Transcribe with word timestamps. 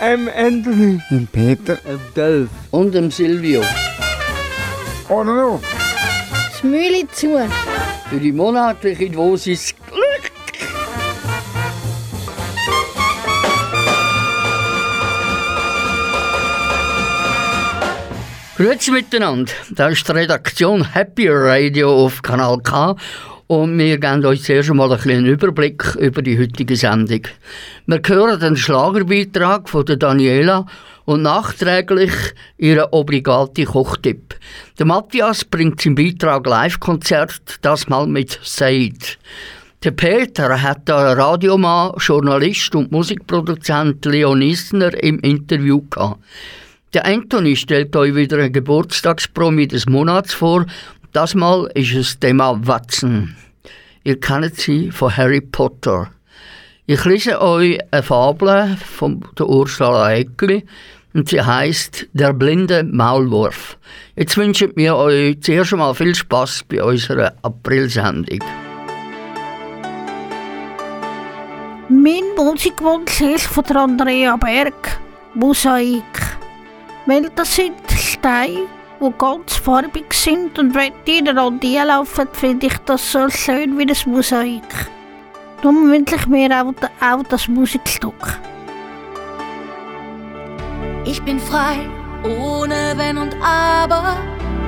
M. 0.00 0.30
Anthony. 0.34 0.98
Im 1.10 1.26
Peter. 1.26 1.78
Im 1.84 2.00
Delf. 2.16 2.48
Und 2.70 2.94
dem 2.94 3.10
Silvio. 3.10 3.62
Oder 5.10 5.24
noch? 5.24 5.60
Das 6.50 6.62
Mühle 6.62 7.06
zu. 7.12 7.38
Für 8.08 8.18
die 8.18 8.32
monatliche 8.32 9.10
Dosis 9.10 9.74
Glück. 9.86 10.32
Grüezi 18.56 18.92
miteinander. 18.92 19.52
Das 19.70 19.92
ist 19.92 20.08
die 20.08 20.12
Redaktion 20.12 20.94
Happy 20.94 21.28
Radio 21.28 22.06
auf 22.06 22.22
Kanal 22.22 22.58
K 22.60 22.96
und 23.50 23.76
wir 23.76 23.98
geben 23.98 24.24
euch 24.26 24.44
zuerst 24.44 24.70
einmal 24.70 24.92
ein 24.92 25.10
einen 25.10 25.26
Überblick 25.26 25.96
über 25.96 26.22
die 26.22 26.38
heutige 26.38 26.76
Sendung. 26.76 27.22
Wir 27.84 28.00
hören 28.06 28.38
den 28.38 28.56
Schlagerbeitrag 28.56 29.68
von 29.68 29.84
der 29.84 29.96
Daniela 29.96 30.66
und 31.04 31.22
nachträglich 31.22 32.12
ihren 32.58 32.86
obligaten 32.92 33.64
Kochtipp. 33.64 34.36
Der 34.78 34.86
Matthias 34.86 35.44
bringt 35.44 35.80
seinen 35.80 35.96
Beitrag 35.96 36.46
Live-Konzert, 36.46 37.58
das 37.62 37.88
mal 37.88 38.06
mit 38.06 38.38
Said. 38.44 39.18
Der 39.82 39.90
Peter 39.90 40.62
hat 40.62 40.86
den 40.86 40.94
Radiomann, 40.94 41.94
Journalist 41.98 42.72
und 42.76 42.92
Musikproduzent 42.92 44.04
Leon 44.04 44.42
Isner 44.42 44.94
im 45.02 45.18
Interview 45.18 45.82
gehabt. 45.90 46.20
Der 46.92 47.04
Anthony 47.04 47.56
stellt 47.56 47.94
euch 47.96 48.14
wieder 48.14 48.38
einen 48.38 48.52
Geburtstagspromi 48.52 49.66
des 49.66 49.88
Monats 49.88 50.34
vor. 50.34 50.66
Das 51.12 51.34
Mal 51.34 51.68
ist 51.74 51.92
es 51.92 52.20
Thema 52.20 52.56
Watson. 52.68 53.34
Ihr 54.04 54.20
kennt 54.20 54.54
sie 54.54 54.92
von 54.92 55.16
Harry 55.16 55.40
Potter. 55.40 56.12
Ich 56.86 57.04
lese 57.04 57.40
euch 57.40 57.80
eine 57.90 58.02
Fabel 58.04 58.76
von 58.76 59.24
der 59.36 59.48
Ursula 59.48 60.12
Eckli 60.12 60.64
und 61.12 61.28
sie 61.28 61.42
heißt 61.42 62.06
Der 62.12 62.32
blinde 62.32 62.84
Maulwurf. 62.84 63.76
Jetzt 64.14 64.36
wünschen 64.36 64.70
wir 64.76 64.94
euch 64.94 65.40
zuerst 65.40 65.72
einmal 65.72 65.96
viel 65.96 66.14
Spaß 66.14 66.62
bei 66.68 66.80
unserer 66.80 67.34
Aprilsendung. 67.42 68.44
Mein 71.88 72.22
Musikwunsch 72.36 73.20
ist 73.20 73.48
von 73.48 73.64
der 73.64 73.76
Andrea 73.78 74.36
Berg. 74.36 75.00
Mosaik. 75.34 76.38
Weil 77.06 77.28
das 77.34 77.56
sind 77.56 77.74
Steine, 77.96 78.68
die 79.00 79.12
ganz 79.18 79.56
farbig 79.56 80.12
sind 80.12 80.58
und 80.58 80.74
wenn 80.74 80.92
die 81.06 81.18
ineinander 81.18 81.84
laufen, 81.84 82.28
finde 82.32 82.66
ich 82.66 82.78
das 82.84 83.12
so 83.12 83.28
schön 83.28 83.78
wie 83.78 83.86
das 83.86 84.06
Mosaik. 84.06 84.90
Darum 85.62 85.90
wünsche 85.90 86.16
ich 86.16 86.26
mir 86.26 86.50
auch, 86.50 86.72
auch 87.00 87.22
das 87.28 87.48
Musikstück. 87.48 88.38
Ich 91.04 91.22
bin 91.22 91.38
frei, 91.38 91.88
ohne 92.24 92.94
Wenn 92.96 93.18
und 93.18 93.34
Aber. 93.42 94.16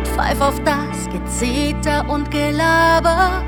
Pfeif 0.05 0.41
auf 0.41 0.61
das 0.65 1.09
Gezeter 1.11 2.09
und 2.09 2.31
Gelaber. 2.31 3.43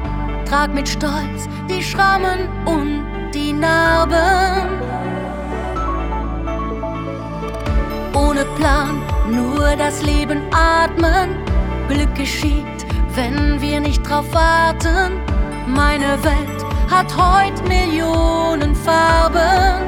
Trag 0.46 0.72
mit 0.72 0.88
Stolz 0.88 1.48
die 1.68 1.82
Schrammen 1.82 2.48
und 2.64 3.04
die 3.34 3.52
Narben. 3.52 4.68
Ohne 8.14 8.44
Plan, 8.56 9.02
nur 9.30 9.76
das 9.76 10.02
Leben 10.02 10.42
atmen. 10.52 11.36
Glück 11.88 12.14
geschieht, 12.14 12.64
wenn 13.14 13.60
wir 13.60 13.80
nicht 13.80 14.02
drauf 14.08 14.26
warten. 14.32 15.20
Meine 15.66 16.22
Welt 16.22 16.64
hat 16.90 17.14
heute 17.16 17.62
Millionen 17.64 18.74
Farben. 18.74 19.82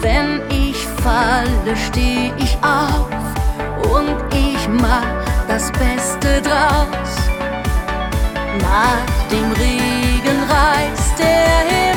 Wenn 0.00 0.40
ich 0.50 0.76
falle, 1.02 1.76
steh 1.76 2.32
ich 2.38 2.56
auf 2.62 3.08
und 3.94 4.16
ich 4.34 4.68
mach 4.68 5.06
das 5.48 5.70
Beste 5.72 6.42
draus. 6.42 7.12
Nach 8.60 9.28
dem 9.30 9.52
Regen 9.52 10.38
reißt 10.48 11.18
der 11.18 11.58
Himmel 11.68 11.91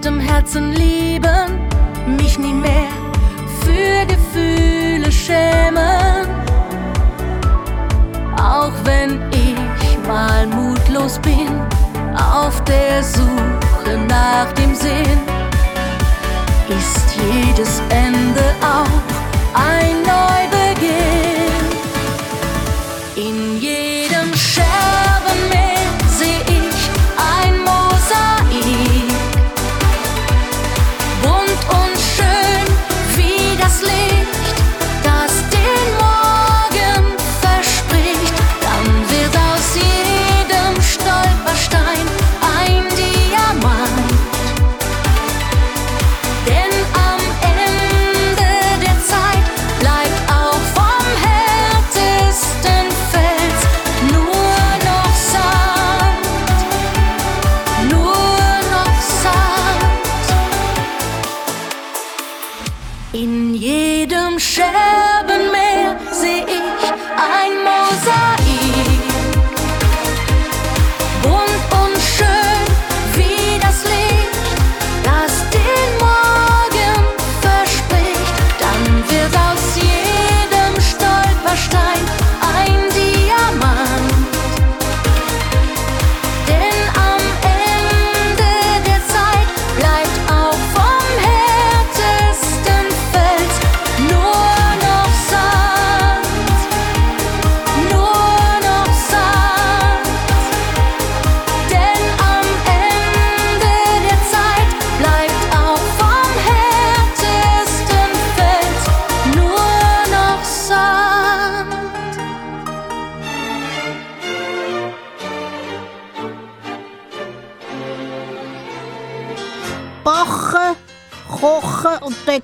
tiefstem 0.00 0.20
Herzen 0.20 0.72
lieben, 0.72 1.60
mich 2.16 2.38
nie 2.38 2.54
mehr 2.54 2.88
für 3.62 4.06
Gefühle 4.06 5.12
schämen. 5.12 6.26
Auch 8.36 8.72
wenn 8.84 9.20
ich 9.30 9.98
mal 10.08 10.46
mutlos 10.46 11.18
bin, 11.18 11.48
auf 12.16 12.62
der 12.64 13.02
Suche 13.02 13.98
nach 14.08 14.50
dem 14.52 14.74
Sinn, 14.74 15.20
ist 16.68 17.16
jedes 17.16 17.82
Ende 17.90 18.54
auch 18.62 19.02
ein 19.54 20.09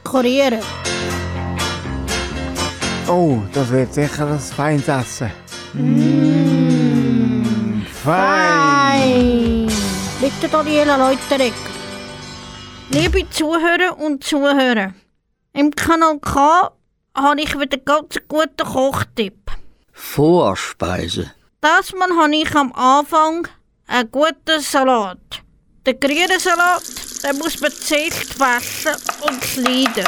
dekorieren. 0.06 0.62
Oh, 3.08 3.42
das 3.52 3.70
wird 3.70 3.92
sicher 3.94 4.26
ein 4.28 4.38
feines 4.38 4.88
Essen. 4.88 5.30
Mmh, 5.74 7.44
fein! 7.86 9.70
Bitte 10.20 10.48
Daniela 10.50 10.96
Leuteregger. 10.96 11.54
Liebe 12.90 13.28
Zuhörer 13.30 13.98
und 13.98 14.22
Zuhörer, 14.24 14.94
im 15.52 15.70
Kanal 15.72 16.18
K 16.20 16.70
habe 17.16 17.40
ich 17.40 17.58
wieder 17.58 17.78
ganz 17.78 18.16
guten 18.28 18.64
Kochtipp. 18.64 19.50
Vorspeise. 19.92 21.32
Das 21.60 21.92
Mal 21.94 22.10
habe 22.16 22.36
ich 22.36 22.54
am 22.54 22.72
Anfang 22.72 23.48
einen 23.88 24.10
guten 24.10 24.60
Salat. 24.60 25.18
Der 25.84 25.94
grüne 25.94 26.38
Salat, 26.38 26.82
den 27.22 27.38
muss 27.38 27.60
man 27.60 27.72
zuerst 27.72 28.38
waschen 28.38 28.94
und 29.22 29.44
schneiden. 29.44 30.06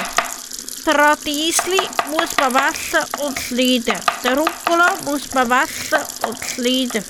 Der 0.87 0.95
Radiesli 0.95 1.81
muss 2.11 2.37
man 2.39 2.55
waschen 2.55 3.01
und 3.21 3.39
schneiden. 3.39 4.01
Der 4.25 4.37
Rucola 4.37 4.95
muss 5.05 5.33
man 5.35 5.51
waschen 5.51 5.99
und 6.27 6.39
schneiden. 6.45 7.05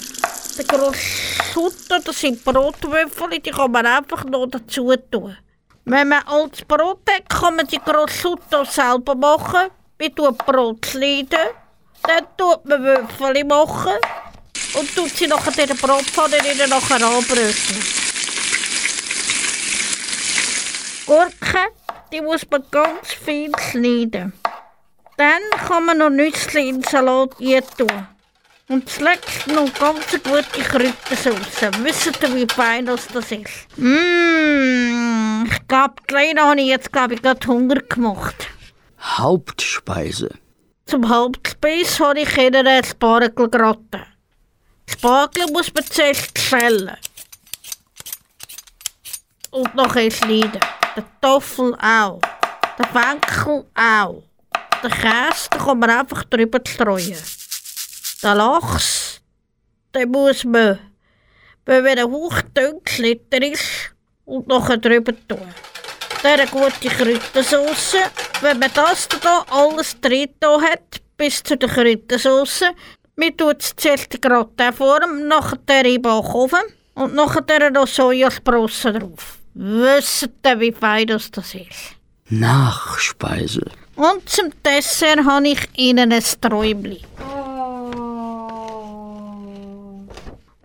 Der 0.56 0.64
Prosciutto, 0.64 1.98
das 2.04 2.20
sind 2.20 2.44
Brotwürfel, 2.44 3.38
die 3.38 3.50
kann 3.50 3.70
man 3.70 3.86
einfach 3.86 4.24
noch 4.24 4.46
dazu 4.46 4.92
tun. 5.10 5.36
Wenn 5.84 6.08
man 6.08 6.26
altes 6.26 6.64
Brot 6.64 7.02
hat, 7.08 7.28
kann 7.28 7.56
man 7.56 7.66
die 7.66 7.78
Prosciutto 7.78 8.64
selber 8.64 9.14
machen. 9.14 9.70
Man 10.00 10.14
tut 10.14 10.38
Brot 10.38 10.84
schneiden, 10.84 11.48
dann 12.02 12.26
tut 12.36 12.64
man 12.64 12.82
Würfel 12.82 13.44
machen 13.44 13.94
und 14.74 14.94
tut 14.94 15.10
sie 15.10 15.26
nachher 15.26 15.56
in 15.56 15.68
der 15.68 15.74
Brotpfanne 15.74 16.36
nachher. 16.68 18.07
Gurken, 21.08 21.70
die 22.12 22.20
muss 22.20 22.43
man 22.50 22.62
ganz 22.70 23.14
fein 23.14 23.50
schneiden. 23.70 24.34
Dann 25.16 25.40
kann 25.66 25.87
man 25.87 25.96
noch 25.96 26.10
Nüsse 26.10 26.60
in 26.60 26.82
den 26.82 26.82
Salat 26.82 27.31
tun. 27.78 28.06
Und 28.69 28.90
zuletzt 28.90 29.46
noch 29.46 29.72
ganz 29.72 30.10
gute 30.22 30.43
Kräutersauce. 30.43 31.72
Wisst 31.82 32.22
ihr, 32.22 32.34
wie 32.34 32.46
fein 32.46 32.84
das 32.84 33.06
ist? 33.06 33.78
Mmh, 33.78 35.46
ich 35.50 35.66
glaube, 35.66 35.94
kleiner 36.06 36.43
habe 36.43 36.60
ich 36.60 36.66
jetzt 36.66 36.93
glaub 36.93 37.10
ich, 37.10 37.22
gerade 37.22 37.46
Hunger 37.46 37.81
gemacht. 37.81 38.46
Hauptspeise. 39.00 40.28
Zum 40.84 41.08
Hauptspeis 41.08 41.99
habe 42.00 42.20
ich 42.20 42.37
ihnen 42.37 42.66
einen 42.66 42.84
Spargel 42.84 43.49
geraten. 43.49 44.02
Spargel 44.87 45.46
muss 45.52 45.72
man 45.72 45.84
zuerst 45.87 46.38
schälen. 46.38 46.99
Und 49.50 49.75
nachher 49.75 50.10
schneiden. 50.10 50.60
Der 50.96 51.05
Toffel 51.20 51.75
auch. 51.75 52.20
Der 52.79 52.87
Fenkel 52.87 53.64
auch. 53.75 54.23
Der 54.82 54.90
Käse, 54.90 55.50
den 55.52 55.61
kann 55.61 55.79
man 55.79 55.90
einfach 55.90 56.25
drüber 56.25 56.61
streuen. 56.67 57.17
Der 58.23 58.35
Lachs, 58.35 59.20
den 59.94 60.11
muss 60.11 60.44
man, 60.44 60.79
wenn 61.64 61.99
er 61.99 62.08
hochdünkel 62.08 63.20
ist, 63.43 63.94
und 64.29 64.46
nachher 64.46 64.76
drüber 64.76 65.12
tun. 65.26 65.55
Eine 66.23 66.46
gute 66.46 66.88
Kräutersauce. 66.88 67.96
Wenn 68.41 68.58
man 68.58 68.70
das 68.75 69.08
hier 69.11 69.44
alles 69.50 70.00
drin 70.00 70.29
hat, 70.43 71.00
bis 71.17 71.43
zu 71.43 71.56
der 71.56 71.69
Kräutersauce, 71.69 72.64
man 73.17 73.37
tut 73.37 73.62
es 73.62 73.75
zuerst 73.76 74.12
die 74.12 74.20
Gratin-Form, 74.20 75.26
nachher 75.26 75.84
in 75.84 75.84
den 75.84 76.02
Backofen 76.02 76.61
und 76.94 77.14
nachher 77.14 77.70
noch 77.70 77.87
Sojasprossen 77.87 78.99
drauf. 78.99 79.38
Wisst 79.60 80.31
ihr, 80.46 80.60
wie 80.60 80.70
fein 80.70 81.08
das 81.08 81.26
ist? 81.26 81.96
Nachspeise. 82.28 83.69
Und 83.96 84.28
zum 84.28 84.52
Dessert 84.64 85.25
habe 85.25 85.49
ich 85.49 85.58
Ihnen 85.75 86.12
ein 86.12 86.22
Träumchen. 86.40 87.05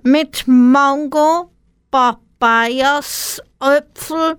Mit 0.04 0.44
Mango, 0.46 1.50
Papayas, 1.90 3.42
Äpfel, 3.60 4.38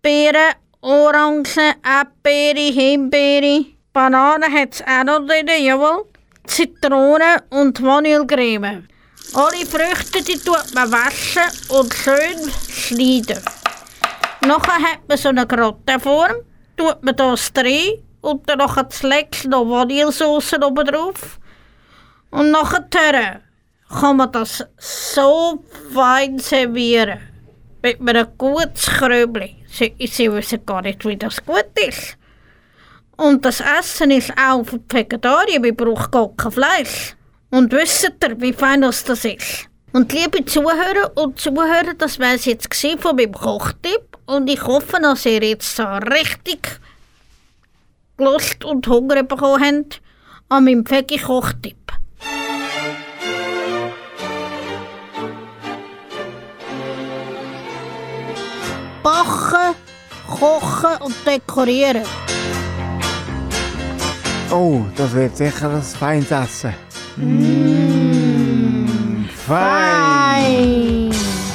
Beeren, 0.00 0.54
Orangen, 0.80 1.74
Erdbeere, 1.82 2.72
Himbeere. 2.72 3.66
Bananen 3.92 4.52
hat 4.52 4.74
es 4.74 4.82
auch 4.82 5.02
noch 5.02 5.26
drin, 5.26 5.48
jawohl. 5.58 6.04
Zitrone 6.46 7.42
und 7.50 7.82
Vanillecreme. 7.82 8.86
Alle 9.34 9.66
Früchte 9.66 10.22
die 10.22 10.38
tut 10.38 10.72
man 10.72 10.92
waschen 10.92 11.42
und 11.70 11.92
schön 11.92 12.48
schneiden. 12.70 13.42
Nachher 14.46 14.82
hat 14.82 15.08
man 15.08 15.18
so 15.18 15.28
eine 15.30 15.46
Grottenform, 15.46 16.36
tut 16.76 17.02
man 17.02 17.16
das 17.16 17.52
drin 17.52 18.02
und 18.20 18.48
dann 18.48 18.58
nachher 18.58 18.88
zuletzt 18.88 19.46
noch 19.46 19.68
Vanillesauce 19.68 20.54
oben 20.54 20.86
drauf. 20.86 21.40
Und 22.30 22.50
nachher 22.50 23.40
kann 23.88 24.16
man 24.16 24.30
das 24.32 24.64
so 24.78 25.64
fein 25.92 26.38
servieren. 26.38 27.20
Mit 27.82 28.00
einem 28.00 28.26
guten 28.36 28.74
Kröbli. 28.74 29.56
Sie, 29.70 29.94
sie 30.06 30.32
wissen 30.32 30.64
gar 30.66 30.82
nicht, 30.82 31.04
wie 31.04 31.16
das 31.16 31.44
gut 31.44 31.70
ist. 31.86 32.16
Und 33.16 33.44
das 33.44 33.60
Essen 33.60 34.10
ist 34.10 34.32
auch 34.38 34.64
für 34.64 34.78
die 34.78 34.96
Vegetarier, 34.96 35.62
wir 35.62 35.74
brauchen 35.74 36.10
gar 36.10 36.28
kein 36.36 36.52
Fleisch. 36.52 37.16
Und 37.50 37.72
wisst 37.72 38.12
ihr, 38.22 38.40
wie 38.40 38.52
fein 38.52 38.82
das 38.82 39.02
ist? 39.02 39.68
Und 39.92 40.12
liebe 40.12 40.44
Zuhörer 40.44 41.10
und 41.16 41.40
Zuhörer, 41.40 41.94
das 41.96 42.18
war 42.18 42.34
es 42.34 42.44
jetzt 42.44 42.68
von 43.00 43.16
meinem 43.16 43.32
Kochtipp. 43.32 44.07
Und 44.28 44.48
ich 44.50 44.62
hoffe, 44.62 44.98
dass 45.00 45.24
ihr 45.24 45.42
jetzt 45.42 45.74
so 45.74 45.84
richtig 45.84 46.80
Lust 48.18 48.62
und 48.62 48.86
Hunger 48.86 49.22
bekommen 49.22 49.64
habt 49.64 50.02
an 50.50 50.64
meinem 50.64 50.84
Veggie-Kochtipp. 50.84 51.92
Backen, 59.02 59.74
kochen 60.26 60.96
und 61.00 61.14
dekorieren. 61.26 62.02
Oh, 64.50 64.82
das 64.94 65.14
wird 65.14 65.38
sicher 65.38 65.70
ein 65.70 65.82
feines 65.82 66.30
Essen. 66.30 66.74
Mmh, 67.16 67.66
fein! 69.30 71.14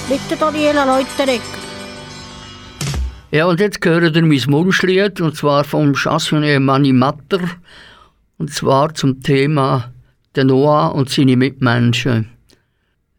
Bitte 0.09 0.35
Daniela 0.39 0.85
Leuteregger. 0.85 1.62
Ja, 3.33 3.47
und 3.47 3.59
jetzt 3.59 3.83
hören 3.83 4.13
ihr 4.13 4.21
mein 4.21 4.53
Wunschlied, 4.53 5.19
und 5.19 5.35
zwar 5.35 5.63
vom 5.63 5.95
Chansonnier 5.95 6.59
Manni 6.59 6.93
Matter, 6.93 7.39
und 8.37 8.53
zwar 8.53 8.93
zum 8.93 9.23
Thema 9.23 9.91
der 10.35 10.43
Noah 10.43 10.93
und 10.93 11.09
seine 11.09 11.35
Mitmenschen. 11.35 12.29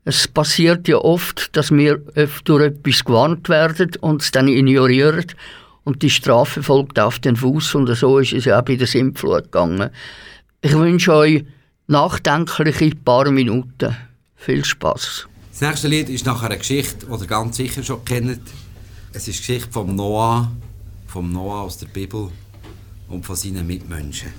Es 0.04 0.28
passiert 0.28 0.87
ja 0.87 0.99
oft, 0.99 1.56
dass 1.56 1.73
wir 1.73 1.97
durch 2.44 2.62
etwas 2.62 3.04
gewarnt 3.04 3.49
werden 3.49 3.90
und 4.02 4.23
es 4.23 4.30
dann 4.30 4.47
ignorieren 4.47 5.26
und 5.83 6.02
die 6.02 6.11
Strafe 6.11 6.62
folgt 6.62 7.00
auf 7.00 7.18
den 7.18 7.35
Fuß 7.35 7.75
und 7.75 7.92
so 7.97 8.21
ist 8.21 8.35
es 8.35 8.44
ja 8.44 8.61
auch 8.61 8.64
bei 8.64 8.76
der 8.76 8.87
Sintflut 8.87 9.50
gegangen. 9.50 9.90
Ich 10.61 10.75
wünsche 10.75 11.12
euch 11.12 11.44
nachdenkliche 11.88 12.94
paar 13.04 13.28
Minuten. 13.33 13.97
Viel 14.37 14.64
Spaß. 14.64 15.26
Das 15.50 15.61
nächste 15.61 15.88
Lied 15.88 16.09
ist 16.09 16.25
nachher 16.25 16.50
eine 16.50 16.59
Geschichte, 16.59 17.04
die 17.04 17.21
ihr 17.21 17.26
ganz 17.26 17.56
sicher 17.56 17.83
schon 17.83 18.04
kennt. 18.04 18.42
Es 19.16 19.28
ist 19.28 19.38
die 19.38 19.52
Geschichte 19.52 19.71
vom 19.71 19.94
Noah, 19.94 20.50
vom 21.06 21.33
Noah 21.33 21.62
aus 21.62 21.78
der 21.78 21.87
Bibel 21.87 22.30
und 23.09 23.25
von 23.25 23.37
seinen 23.37 23.64
Mitmenschen. 23.64 24.33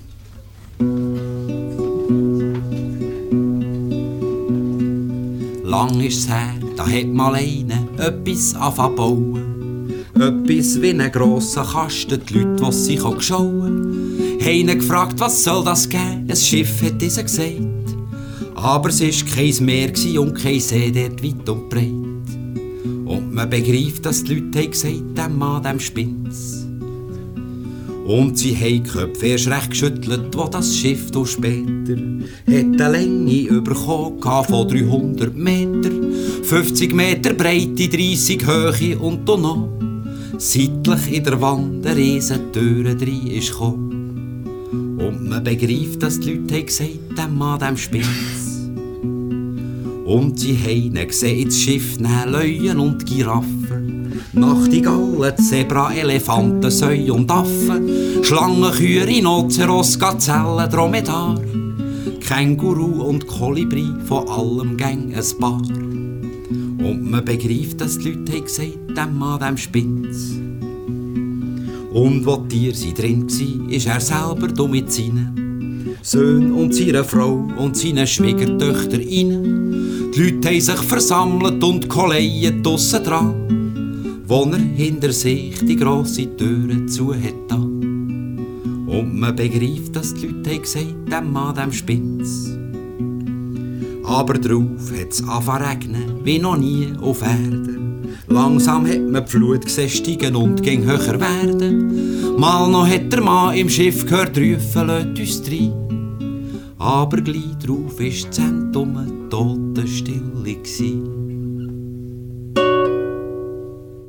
Lang 5.63 6.01
ist's 6.01 6.27
her, 6.27 6.55
da 6.75 6.86
hat 6.86 7.08
mal 7.08 7.36
einer 7.36 7.88
etwas 7.98 8.53
angefangen 8.53 9.46
etwas 10.15 10.82
wie 10.82 10.89
einen 10.89 11.12
grossen 11.12 11.63
Kasten, 11.63 12.22
die 12.25 12.39
Leute, 12.39 12.65
die 12.65 12.72
sich 12.74 13.01
schauen, 13.01 14.38
haben 14.41 14.50
ihn 14.50 14.79
gefragt, 14.79 15.20
was 15.20 15.41
soll 15.41 15.63
das 15.63 15.88
geben? 15.88 16.27
Ein 16.29 16.36
Schiff 16.36 16.82
hat 16.82 17.01
dieser 17.01 17.24
gesagt. 17.24 17.60
Aber 18.55 18.89
es 18.89 19.01
war 19.01 19.36
kein 19.36 19.65
Meer 19.65 19.94
und 20.20 20.36
kein 20.36 20.60
See 20.60 20.91
dort 20.91 21.24
weit 21.24 21.50
und 21.50 21.70
breit. 21.70 22.05
Und 23.06 23.34
man 23.34 23.50
begreift, 23.50 24.06
dass 24.06 24.24
die 24.24 24.36
Leute 24.36 24.60
haben 24.60 24.72
gesagt, 24.72 25.18
dem 25.18 25.38
Mann, 25.38 25.64
dem 25.64 25.80
spinnt's. 25.80 26.66
Und 28.06 28.38
sie 28.38 28.56
haben 28.56 28.84
die 28.84 28.90
Köpfe 28.90 29.28
erst 29.28 29.48
recht 29.48 29.70
geschüttelt, 29.72 30.36
wo 30.36 30.46
das 30.46 30.76
Schiff 30.76 31.10
durch 31.10 31.32
später 31.32 31.98
hat 32.48 32.82
eine 32.82 32.92
Länge 32.92 33.62
bekommen 33.62 34.22
von 34.22 34.68
300 34.68 35.36
Meter, 35.36 35.90
50 36.44 36.94
Meter 36.94 37.34
Breite, 37.34 37.90
30 37.90 38.46
Höhe 38.46 39.00
und 39.00 39.28
dann 39.28 39.42
noch 39.42 39.70
seitlich 40.38 41.14
in 41.18 41.24
der 41.24 41.42
Wand 41.42 41.86
eine 41.86 41.96
riesen 41.96 42.52
Türe 42.52 42.92
rein 42.92 43.28
ist 43.28 43.52
gekommen. 43.52 44.46
Und 45.00 45.28
man 45.28 45.44
begreift, 45.44 46.04
dass 46.04 46.20
die 46.20 46.34
Leute 46.34 46.56
haben 46.56 46.66
gesagt, 46.66 47.18
dem 47.18 47.38
Mann, 47.38 47.60
dem 47.60 47.78
Spitz. 47.78 48.45
Und 50.06 50.40
sie 50.40 50.56
haben 50.56 51.08
gesehen, 51.08 51.46
das 51.46 51.60
Schiff 51.60 52.00
nehmen 52.00 52.32
Löwen 52.32 52.80
und 52.80 53.06
Giraffen. 53.08 54.22
Nachtigallen, 54.34 55.36
Zebra, 55.38 55.92
Elefanten, 55.94 56.70
Säu 56.70 57.12
und 57.12 57.32
Affen, 57.32 58.24
Schlangen, 58.24 58.72
Kühe, 58.72 59.08
Rhinoceros, 59.08 59.98
Gazellen, 59.98 60.70
Dromedar, 60.70 61.42
Känguru 62.20 63.02
und 63.02 63.26
Kolibri, 63.26 63.88
von 64.06 64.28
allem 64.30 64.78
gang 64.78 65.12
ein 65.12 65.40
paar. 65.40 65.62
Und 65.62 67.10
man 67.10 67.26
begreift, 67.26 67.82
dass 67.82 67.98
die 67.98 68.12
Leute 68.12 68.34
haben 68.34 68.96
dem 68.96 69.18
Mann, 69.18 69.40
dem 69.40 69.58
Spitz. 69.58 70.38
Und 71.92 72.26
wo 72.26 72.38
die 72.38 72.72
Tiere 72.72 72.94
drin 72.94 73.28
waren, 73.28 73.70
ist 73.70 73.88
er 73.88 74.00
selber 74.00 74.50
dumm 74.50 74.72
mit 74.72 74.92
seinen 74.92 75.98
Söhnen 76.04 76.54
und 76.54 76.76
seiner 76.76 77.04
Frau 77.04 77.48
und 77.58 77.76
seinen 77.76 78.06
Schwiegertöchter 78.06 79.00
rein. 79.00 79.85
Die 80.15 80.22
Leute 80.22 80.48
haben 80.48 80.62
sich 80.62 80.79
versammelt 80.79 81.62
und 81.62 81.89
Kollegen 81.89 82.63
draussen 82.63 83.03
dran, 83.03 84.22
wo 84.25 84.43
er 84.45 84.57
hinter 84.57 85.12
sich 85.12 85.60
die 85.60 85.75
grosse 85.75 86.34
Türe 86.38 86.86
zu 86.86 87.13
hat. 87.13 87.51
Und 87.51 89.19
man 89.19 89.36
begreift, 89.36 89.93
dass 89.93 90.13
die 90.13 90.27
Leute 90.27 90.51
haben 90.51 90.62
gesagt, 90.62 91.12
dem 91.12 91.34
Mann, 91.34 91.55
dem 91.55 91.74
Spitz. 91.74 92.57
Aber 94.05 94.36
drauf 94.36 94.89
hat's 94.98 95.22
angefangen 95.22 95.65
regnen, 95.65 96.19
wie 96.24 96.39
noch 96.39 96.55
nie 96.55 96.93
auf 97.01 97.22
Erden. 97.22 98.07
Langsam 98.27 98.88
hat 98.88 99.01
man 99.01 99.25
die 99.25 99.31
Flut 99.31 99.65
gesehen 99.65 99.89
steigen 99.89 100.38
und 100.38 100.63
ging 100.63 100.86
höher 100.86 101.19
werden. 101.19 102.39
Mal 102.39 102.72
noch 102.72 102.88
hat 102.88 103.12
der 103.12 103.22
Mann 103.22 103.57
im 103.57 103.67
Schiff 103.67 104.05
gehört 104.05 104.38
rufen, 104.38 104.88
lädt 104.88 105.19
uns 105.19 105.41
rein. 105.51 105.74
Aber 106.77 107.17
gleich 107.17 107.57
drauf 107.62 108.00
ist 108.00 108.27
das 108.27 108.38
Zentrum 108.38 108.98
Totenstille 109.75 110.55
gsi. 110.63 111.03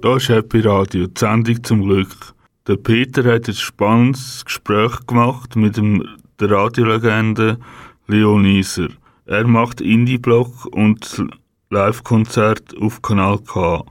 Da 0.01 0.17
ist 0.17 0.29
Happy 0.29 0.61
Radio, 0.61 1.09
die 1.09 1.19
Sendung 1.19 1.65
zum 1.65 1.83
Glück. 1.83 2.35
Der 2.69 2.77
Peter 2.77 3.25
hat 3.25 3.49
ein 3.49 3.55
spannendes 3.55 4.45
Gespräch 4.45 5.05
gemacht 5.09 5.57
mit 5.57 5.77
dem, 5.77 6.07
der 6.39 6.53
Radiolegende 6.53 7.59
Leon 8.07 8.45
Iser. 8.45 8.91
Er 9.25 9.45
macht 9.49 9.81
Indie-Block 9.81 10.67
und 10.67 11.25
Live-Konzert 11.71 12.77
auf 12.81 13.03
Kanal 13.03 13.41
K. 13.41 13.85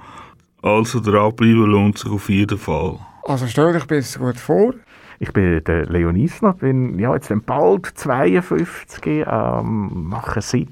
Also 0.61 1.01
dranbleiben 1.01 1.65
lohnt 1.65 1.97
sich 1.97 2.09
auf 2.09 2.29
jeden 2.29 2.57
Fall. 2.57 2.99
Also 3.23 3.47
stell 3.47 3.73
dich 3.73 3.85
besser 3.85 4.19
gut 4.19 4.37
vor. 4.37 4.73
Ich 5.19 5.31
bin 5.31 5.63
der 5.63 5.85
Leon 5.87 6.15
Isner, 6.15 6.53
bin 6.53 6.99
ja, 6.99 7.13
jetzt 7.13 7.33
bald 7.45 7.85
52, 7.85 9.25
ähm, 9.27 10.07
mache 10.09 10.41
seit, 10.41 10.67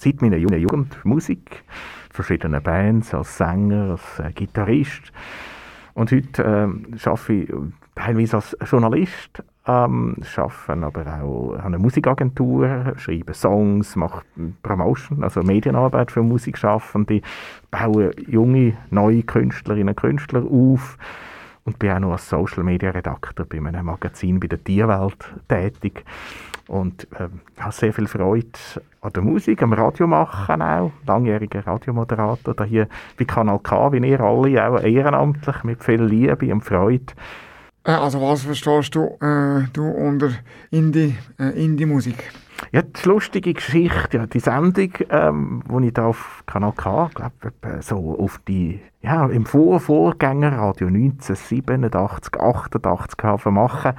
seit 0.00 0.22
meiner 0.22 0.38
Jugend 0.38 1.04
Musik, 1.04 1.62
verschiedene 2.10 2.60
Bands, 2.60 3.12
als 3.12 3.36
Sänger, 3.36 3.90
als 3.90 4.18
äh, 4.18 4.32
Gitarrist. 4.32 5.12
Und 5.92 6.10
heute 6.10 6.42
äh, 6.42 7.06
arbeite 7.08 7.32
ich 7.32 7.52
teilweise 7.94 8.36
als 8.36 8.56
Journalist, 8.64 9.42
ähm, 9.66 10.16
arbeite 10.36 10.86
aber 10.86 11.22
auch 11.22 11.52
an 11.52 11.66
einer 11.66 11.78
Musikagentur, 11.78 12.94
schreibe 12.96 13.34
Songs, 13.34 13.94
mache 13.94 14.22
Promotion, 14.62 15.22
also 15.22 15.42
Medienarbeit 15.42 16.10
für 16.10 16.22
Musikschaffende, 16.22 17.20
baue 17.70 18.12
junge, 18.26 18.78
neue 18.88 19.22
Künstlerinnen 19.22 19.88
und 19.88 19.96
Künstler 19.96 20.44
auf 20.44 20.96
und 21.64 21.78
bin 21.78 21.90
auch 21.90 22.00
noch 22.00 22.12
als 22.12 22.28
Social 22.28 22.62
Media 22.62 22.90
Redakteur 22.90 23.46
bei 23.46 23.58
einem 23.58 23.86
Magazin 23.86 24.40
bei 24.40 24.46
der 24.46 24.62
Tierwelt 24.62 25.32
tätig 25.48 26.04
und 26.68 27.06
äh, 27.18 27.28
habe 27.58 27.72
sehr 27.72 27.92
viel 27.92 28.06
Freude 28.06 28.46
an 29.00 29.12
der 29.12 29.22
Musik, 29.22 29.62
am 29.62 29.72
Radio 29.72 30.06
machen 30.06 30.62
auch, 30.62 30.92
langjähriger 31.06 31.66
Radiomoderator 31.66 32.54
da 32.54 32.64
hier 32.64 32.88
bei 33.18 33.24
Kanal 33.24 33.58
K, 33.58 33.92
wie 33.92 34.08
ihr 34.08 34.20
alle, 34.20 34.68
auch 34.68 34.80
ehrenamtlich, 34.80 35.64
mit 35.64 35.82
viel 35.82 36.02
Liebe 36.02 36.52
und 36.52 36.62
Freude. 36.62 37.12
Äh, 37.84 37.92
also 37.92 38.20
was 38.20 38.42
verstehst 38.42 38.94
du, 38.94 39.16
äh, 39.20 39.66
du 39.72 39.84
unter 39.84 40.30
Indie, 40.70 41.16
äh, 41.38 41.64
Indie-Musik? 41.64 42.30
Ja, 42.72 42.82
die 42.82 43.08
lustige 43.08 43.54
Geschichte, 43.54 44.18
ja, 44.18 44.26
die 44.26 44.40
Sendung, 44.40 44.92
ähm, 45.10 45.62
die 45.68 45.88
ich 45.88 45.94
da 45.94 46.06
auf 46.06 46.42
Kanal 46.46 46.72
K, 46.72 47.10
glaube 47.14 47.32
so 47.80 48.18
auf 48.18 48.40
die, 48.46 48.80
ja, 49.02 49.26
im 49.26 49.46
Vor 49.46 49.80
Vorgängerradio 49.80 50.88
1987, 50.88 52.38
88 52.38 53.46
machen, 53.46 53.92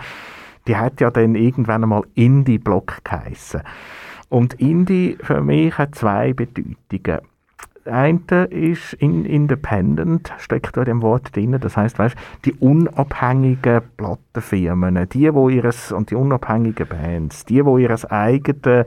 die 0.68 0.78
hat 0.78 1.02
ja 1.02 1.10
dann 1.10 1.36
irgendwann 1.36 1.84
einmal 1.84 2.04
Indie-Block 2.16 3.04
geheissen. 3.04 3.62
Und 4.30 4.54
Indie 4.56 5.18
für 5.22 5.42
mich 5.42 5.78
hat 5.78 5.96
zwei 5.96 6.34
Bedeutungen. 6.34 7.20
Eine 7.86 8.46
ist 8.46 8.94
in 8.94 9.26
independent, 9.26 10.32
steckt 10.38 10.78
da 10.78 10.84
dem 10.84 11.02
Wort 11.02 11.36
drin. 11.36 11.58
Das 11.60 11.78
heißt, 11.78 11.98
weißt, 11.98 12.16
die 12.46 12.54
unabhängigen 12.54 13.82
Plattenfirmen, 13.98 15.10
die, 15.10 15.34
wo 15.34 15.50
ihres, 15.50 15.92
und 15.92 16.12
die 16.12 16.16
unabhängigen 16.16 16.88
Bands, 16.88 17.46
die, 17.46 17.66
wo 17.66 17.78
ihres 17.78 18.06
eigenes 18.06 18.86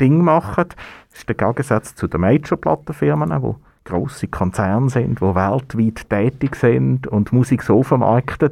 Ding 0.00 0.22
machen, 0.22 0.66
das 1.10 1.20
ist 1.20 1.28
der 1.28 1.36
Gegensatz 1.36 1.94
zu 1.94 2.08
den 2.08 2.20
Major-Plattenfirmen, 2.20 3.42
wo 3.42 3.56
grosse 3.84 4.28
Konzerne 4.28 4.90
sind, 4.90 5.22
wo 5.22 5.34
weltweit 5.34 6.10
tätig 6.10 6.56
sind 6.56 7.06
und 7.06 7.32
Musik 7.32 7.62
so 7.62 7.82
vermarkten. 7.82 8.50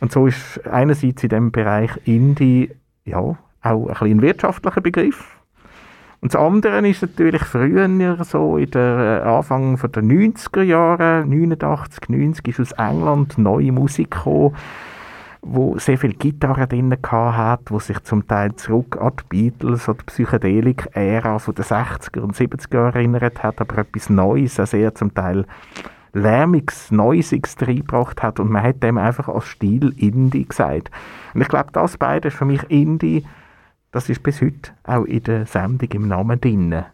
Und 0.00 0.12
so 0.12 0.26
ist 0.26 0.60
einerseits 0.66 1.22
in 1.22 1.30
dem 1.30 1.52
Bereich 1.52 1.90
Indie 2.04 2.70
ja 3.04 3.18
auch 3.18 3.36
ein, 3.62 3.88
ein 3.88 4.22
wirtschaftlicher 4.22 4.80
Begriff. 4.82 5.35
Und 6.26 6.34
das 6.34 6.42
andere 6.42 6.88
ist 6.88 7.02
natürlich 7.02 7.42
früher 7.42 8.24
so, 8.24 8.56
in 8.56 8.68
der 8.72 9.22
äh, 9.24 9.28
Anfang 9.28 9.76
der 9.76 10.02
90er 10.02 10.62
Jahre, 10.62 11.24
89, 11.24 12.08
90, 12.08 12.48
ist 12.48 12.58
aus 12.58 12.72
England 12.72 13.38
neue 13.38 13.70
Musik 13.70 14.10
gekommen, 14.10 14.56
wo 15.42 15.78
sehr 15.78 15.96
viel 15.98 16.14
Gitarre 16.14 16.66
drin 16.66 16.92
hat, 17.12 17.70
wo 17.70 17.78
sich 17.78 18.02
zum 18.02 18.26
Teil 18.26 18.56
zurück 18.56 19.00
an 19.00 19.12
die 19.20 19.50
Beatles 19.50 19.88
oder 19.88 20.02
Psychedelik-Ära 20.04 21.38
den 21.38 21.64
60er 21.64 22.18
und 22.18 22.34
70er 22.34 22.74
Jahren 22.74 22.94
erinnert 22.94 23.44
hat, 23.44 23.60
aber 23.60 23.78
etwas 23.78 24.10
Neues, 24.10 24.58
also 24.58 24.76
sehr 24.76 24.96
zum 24.96 25.14
Teil 25.14 25.46
Lärmiges, 26.12 26.90
Neusiges 26.90 27.54
reingebracht 27.60 28.24
hat 28.24 28.40
und 28.40 28.50
man 28.50 28.64
hat 28.64 28.82
dem 28.82 28.98
einfach 28.98 29.28
als 29.28 29.46
Stil 29.46 29.94
Indie 29.96 30.48
gesagt. 30.48 30.90
Und 31.34 31.42
ich 31.42 31.48
glaube, 31.48 31.70
das 31.70 31.96
beide 31.96 32.26
ist 32.26 32.36
für 32.36 32.46
mich 32.46 32.64
Indie, 32.64 33.24
das 33.96 34.10
ist 34.10 34.22
bis 34.22 34.42
heute 34.42 34.72
auch 34.84 35.04
in 35.04 35.22
der 35.22 35.46
Sendung 35.46 35.88
im 35.90 36.08
Namen 36.08 36.38
drin. 36.38 36.84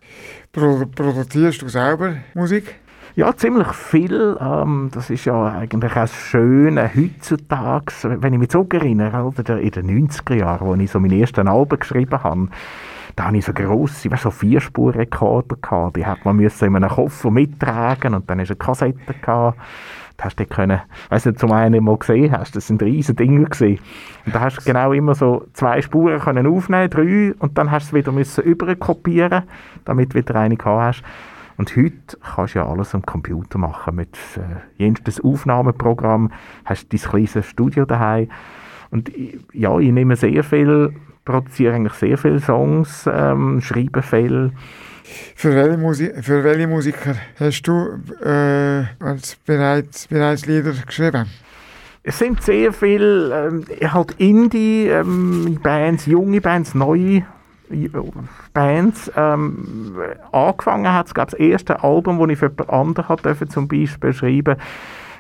Pro 0.52 0.87
produzierst 0.87 1.62
du 1.62 1.68
selber 1.68 2.14
Musik? 2.32 2.76
Ja, 3.16 3.37
ziemlich 3.37 3.66
viel. 3.73 4.38
Ähm, 4.40 4.88
das 4.94 5.11
ist 5.11 5.25
ja 5.25 5.49
eigentlich 5.49 5.97
auch 5.97 6.06
schön 6.06 6.78
heutzutage, 6.78 7.92
wenn 8.23 8.35
ich 8.35 8.38
mich 8.38 8.50
zurückerinnere, 8.50 9.25
oder 9.25 9.59
in 9.59 9.71
den 9.73 10.09
90er 10.09 10.37
Jahren, 10.37 10.68
als 10.68 10.80
ich 10.80 10.90
so 10.92 11.00
meine 11.00 11.18
ersten 11.18 11.49
Alben 11.49 11.80
geschrieben 11.80 12.23
habe, 12.23 12.49
da 13.16 13.25
hatte 13.25 13.37
ich 13.37 13.44
so 13.44 13.52
grosse, 13.52 14.09
weißt, 14.09 14.23
so 14.23 14.30
Vierspurrekorder 14.30 15.56
gehabt. 15.61 15.97
Die 15.97 16.06
hat 16.06 16.25
man 16.25 16.37
müssen 16.37 16.66
in 16.66 16.76
einem 16.76 16.88
Koffer 16.88 17.32
mittragen 17.32 18.14
und 18.14 18.30
dann 18.30 18.38
ist 18.38 18.50
eine 18.50 18.56
Kassette 18.59 19.14
gehabt. 19.21 19.59
Da 20.16 20.25
hast 20.25 20.37
du 20.37 20.47
können, 20.47 20.81
weißt 21.11 21.26
du, 21.26 21.35
zum 21.35 21.52
einen 21.52 21.85
mal 21.85 21.97
gesehen 21.97 22.33
hast, 22.33 22.54
das 22.57 22.66
sind 22.66 22.83
riesige 22.83 23.16
Dinge 23.16 23.45
gesehen. 23.45 23.78
Und 24.26 24.35
da 24.35 24.40
hast 24.40 24.59
du 24.59 24.64
genau 24.64 24.92
immer 24.92 25.14
so 25.14 25.47
zwei 25.52 25.83
Spuren 25.83 26.21
können 26.21 26.47
aufnehmen, 26.47 26.90
drei, 26.90 27.35
und 27.38 27.59
dann 27.59 27.71
hast 27.71 27.92
du 27.92 27.97
es 27.97 28.00
wieder 28.00 28.12
müssen 28.12 28.45
überkopieren, 28.45 29.45
damit 29.85 30.12
du 30.12 30.19
wieder 30.19 30.37
eine 30.37 30.57
gehabt 30.57 30.81
hast. 30.81 31.04
Und 31.59 31.76
heute 31.76 32.16
kannst 32.35 32.54
du 32.54 32.61
ja 32.61 32.66
alles 32.66 32.95
am 32.95 33.02
Computer 33.02 33.59
machen. 33.59 33.95
Mit 33.95 34.16
äh, 34.37 34.83
jenstes 34.83 35.23
Aufnahmeprogramm 35.23 36.31
hast 36.64 36.92
du 36.92 36.97
dein 36.97 37.11
kleines 37.11 37.47
Studio 37.47 37.85
daheim. 37.85 38.28
Und 38.90 39.11
ja, 39.52 39.78
ich 39.78 39.92
nehme 39.92 40.16
sehr 40.16 40.42
viel 40.45 40.95
produziere 41.25 41.75
eigentlich 41.75 41.92
sehr 41.95 42.19
viele 42.19 42.40
Songs, 42.40 43.09
ähm, 43.12 43.61
schreibe 43.61 44.02
viel. 44.02 44.52
Für 45.35 45.54
welche, 45.54 45.78
Musi 45.78 46.11
für 46.23 46.45
welche 46.45 46.66
Musiker 46.66 47.14
hast 47.38 47.62
du 47.62 48.00
äh, 48.25 48.85
bereits, 49.47 50.07
bereits 50.07 50.47
Lieder 50.47 50.73
geschrieben? 50.87 51.26
Es 52.02 52.19
sind 52.19 52.42
sehr 52.42 52.73
viele 52.73 53.49
ähm, 53.49 53.64
halt 53.92 54.12
Indie-Bands, 54.19 56.07
ähm, 56.07 56.12
junge 56.12 56.40
Bands, 56.40 56.75
neue 56.75 57.25
Bands. 58.52 59.11
Ähm, 59.16 59.97
angefangen 60.33 60.92
hat 60.92 61.07
es, 61.07 61.14
glaube 61.14 61.31
das 61.31 61.40
erste 61.40 61.83
Album, 61.83 62.19
das 62.19 62.31
ich 62.31 62.38
für 62.38 62.52
andere 62.69 63.09
hat, 63.09 63.50
zum 63.50 63.69
Beispiel 63.69 64.12
schreiben 64.12 64.57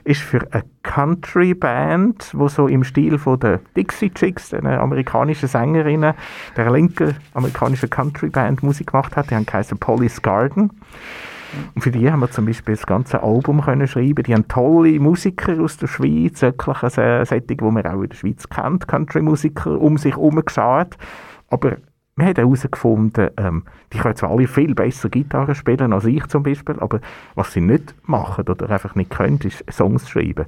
ist 0.04 0.20
für 0.20 0.40
eine 0.52 0.64
Country-Band, 0.82 2.32
wo 2.34 2.48
so 2.48 2.66
im 2.66 2.84
Stil 2.84 3.18
von 3.18 3.38
der 3.40 3.60
Dixie 3.76 4.10
Chicks, 4.10 4.52
einer 4.52 4.80
amerikanischen 4.80 5.48
Sängerin, 5.48 6.12
der 6.56 6.70
linke 6.70 7.14
amerikanische 7.34 7.88
Country-Band 7.88 8.62
Musik 8.62 8.88
gemacht 8.88 9.16
hat. 9.16 9.30
Die 9.30 9.34
haben 9.34 9.46
geheißen 9.46 9.78
Polly's 9.78 10.20
Garden. 10.22 10.70
Und 11.74 11.82
für 11.82 11.90
die 11.90 12.10
haben 12.10 12.20
wir 12.20 12.30
zum 12.30 12.46
Beispiel 12.46 12.74
das 12.74 12.86
ganze 12.86 13.22
Album 13.22 13.60
können 13.60 13.86
schreiben. 13.86 14.22
Die 14.22 14.34
haben 14.34 14.48
tolle 14.48 14.98
Musiker 14.98 15.60
aus 15.60 15.76
der 15.76 15.86
Schweiz, 15.86 16.40
wirklich 16.40 16.82
ein 16.82 17.24
Setting, 17.26 17.60
wo 17.60 17.70
man 17.70 17.86
auch 17.86 18.02
in 18.02 18.08
der 18.08 18.16
Schweiz 18.16 18.48
kennt, 18.48 18.88
Country-Musiker 18.88 19.80
um 19.80 19.98
sich 19.98 20.16
herum 20.16 20.42
geschaut. 20.44 20.96
Aber 21.50 21.76
wir 22.16 22.26
haben 22.26 22.36
herausgefunden, 22.36 23.30
ähm, 23.38 23.62
die 23.92 23.98
können 23.98 24.16
zwar 24.16 24.30
alle 24.30 24.46
viel 24.46 24.74
besser 24.74 25.08
Gitarre 25.08 25.54
spielen 25.54 25.92
als 25.92 26.04
ich 26.04 26.26
zum 26.26 26.42
Beispiel, 26.42 26.78
aber 26.78 27.00
was 27.34 27.52
sie 27.52 27.62
nicht 27.62 27.94
machen 28.06 28.46
oder 28.48 28.68
einfach 28.68 28.94
nicht 28.94 29.10
können, 29.10 29.40
ist 29.42 29.64
Songs 29.70 30.08
schreiben. 30.08 30.44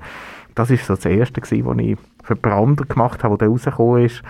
Das 0.54 0.71
ist 0.71 0.87
so 0.87 0.94
das 0.94 1.06
Erste, 1.06 1.40
was 1.40 1.52
ich 1.78 1.99
für 2.23 2.37
Brander 2.37 2.85
gemacht 2.85 3.25
habe, 3.25 3.38
der 3.38 3.49
rausgekommen 3.49 4.04
ist. 4.04 4.23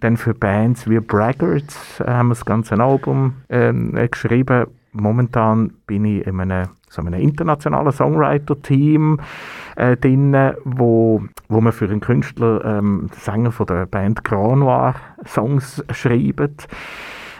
Dann 0.00 0.16
für 0.16 0.34
Bands 0.34 0.88
wie 0.88 1.00
Braggarts 1.00 2.00
äh, 2.00 2.04
haben 2.04 2.28
wir 2.28 2.34
das 2.34 2.44
ganze 2.44 2.78
Album 2.78 3.36
ähm, 3.48 3.96
äh, 3.96 4.08
geschrieben. 4.08 4.66
Momentan 4.92 5.72
bin 5.86 6.04
ich 6.04 6.26
in 6.26 6.40
einem, 6.40 6.68
so 6.94 7.02
einem 7.02 7.14
internationalen 7.14 7.92
Songwriter-Team 7.92 9.20
äh, 9.76 9.96
drin, 9.96 10.54
wo, 10.64 11.22
wo 11.48 11.60
man 11.60 11.72
für 11.72 11.86
einen 11.86 12.00
Künstler, 12.00 12.64
ähm, 12.64 13.10
Sänger 13.12 13.52
von 13.52 13.66
der 13.66 13.86
Band 13.86 14.24
Grand 14.24 14.60
Noir, 14.60 14.94
Songs 15.26 15.84
schreibt. 15.90 16.68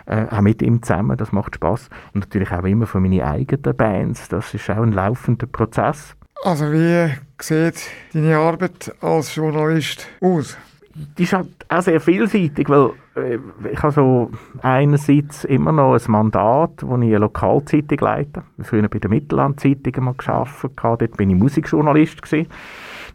Äh, 0.06 0.26
auch 0.30 0.42
mit 0.42 0.61
ihm 0.61 0.82
zusammen, 0.82 1.16
das 1.16 1.32
macht 1.32 1.54
Spaß 1.54 1.88
Und 2.12 2.25
natürlich 2.25 2.52
auch 2.52 2.64
immer 2.64 2.87
für 2.87 3.00
meine 3.00 3.25
eigenen 3.25 3.75
Bands, 3.75 4.28
das 4.28 4.52
ist 4.52 4.68
auch 4.68 4.82
ein 4.82 4.92
laufender 4.92 5.46
Prozess. 5.46 6.14
Also 6.42 6.70
wie 6.73 7.11
sieht 7.40 7.88
deine 8.12 8.37
Arbeit 8.37 8.94
als 9.00 9.34
Journalist 9.34 10.06
aus? 10.20 10.58
Die 10.94 11.24
ist 11.24 11.32
halt 11.32 11.48
auch 11.68 11.82
sehr 11.82 12.00
vielseitig, 12.00 12.68
weil 12.68 12.90
äh, 13.16 13.38
ich 13.72 13.82
habe 13.82 13.92
so 13.92 14.30
einerseits 14.62 15.44
immer 15.44 15.72
noch 15.72 15.94
ein 15.94 16.10
Mandat, 16.10 16.82
wo 16.82 16.96
ich 16.96 17.02
eine 17.02 17.18
Lokalzeitung 17.18 17.98
leite. 17.98 18.42
Früher 18.60 18.88
bei 18.88 19.00
der 19.00 19.10
Mittellandzeitung 19.10 20.04
mal 20.04 20.14
gearbeitet. 20.14 20.78
Dort 20.82 21.16
bin 21.16 21.30
ich 21.30 21.36
Musikjournalist 21.36 22.22
gewesen. 22.22 22.48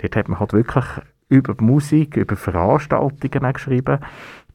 Dort 0.02 0.16
hat 0.16 0.28
man 0.28 0.40
halt 0.40 0.54
wirklich 0.54 0.86
über 1.30 1.54
die 1.54 1.64
Musik, 1.64 2.18
über 2.18 2.36
Veranstaltungen 2.36 3.54
geschrieben. 3.54 4.00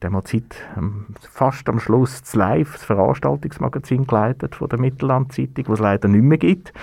Dann 0.01 0.11
wir 0.11 0.25
Zeit 0.25 0.55
ähm, 0.77 1.07
fast 1.19 1.67
am 1.69 1.79
Schluss 1.79 2.21
das 2.21 2.35
Live, 2.35 2.73
das 2.73 2.83
Veranstaltungsmagazin 2.83 4.05
geleitet 4.05 4.55
von 4.55 4.69
der 4.69 4.79
Mittellandzeitung, 4.79 5.65
was 5.67 5.79
es 5.79 5.83
leider 5.83 6.07
nicht 6.09 6.23
mehr 6.23 6.37
gibt. 6.37 6.73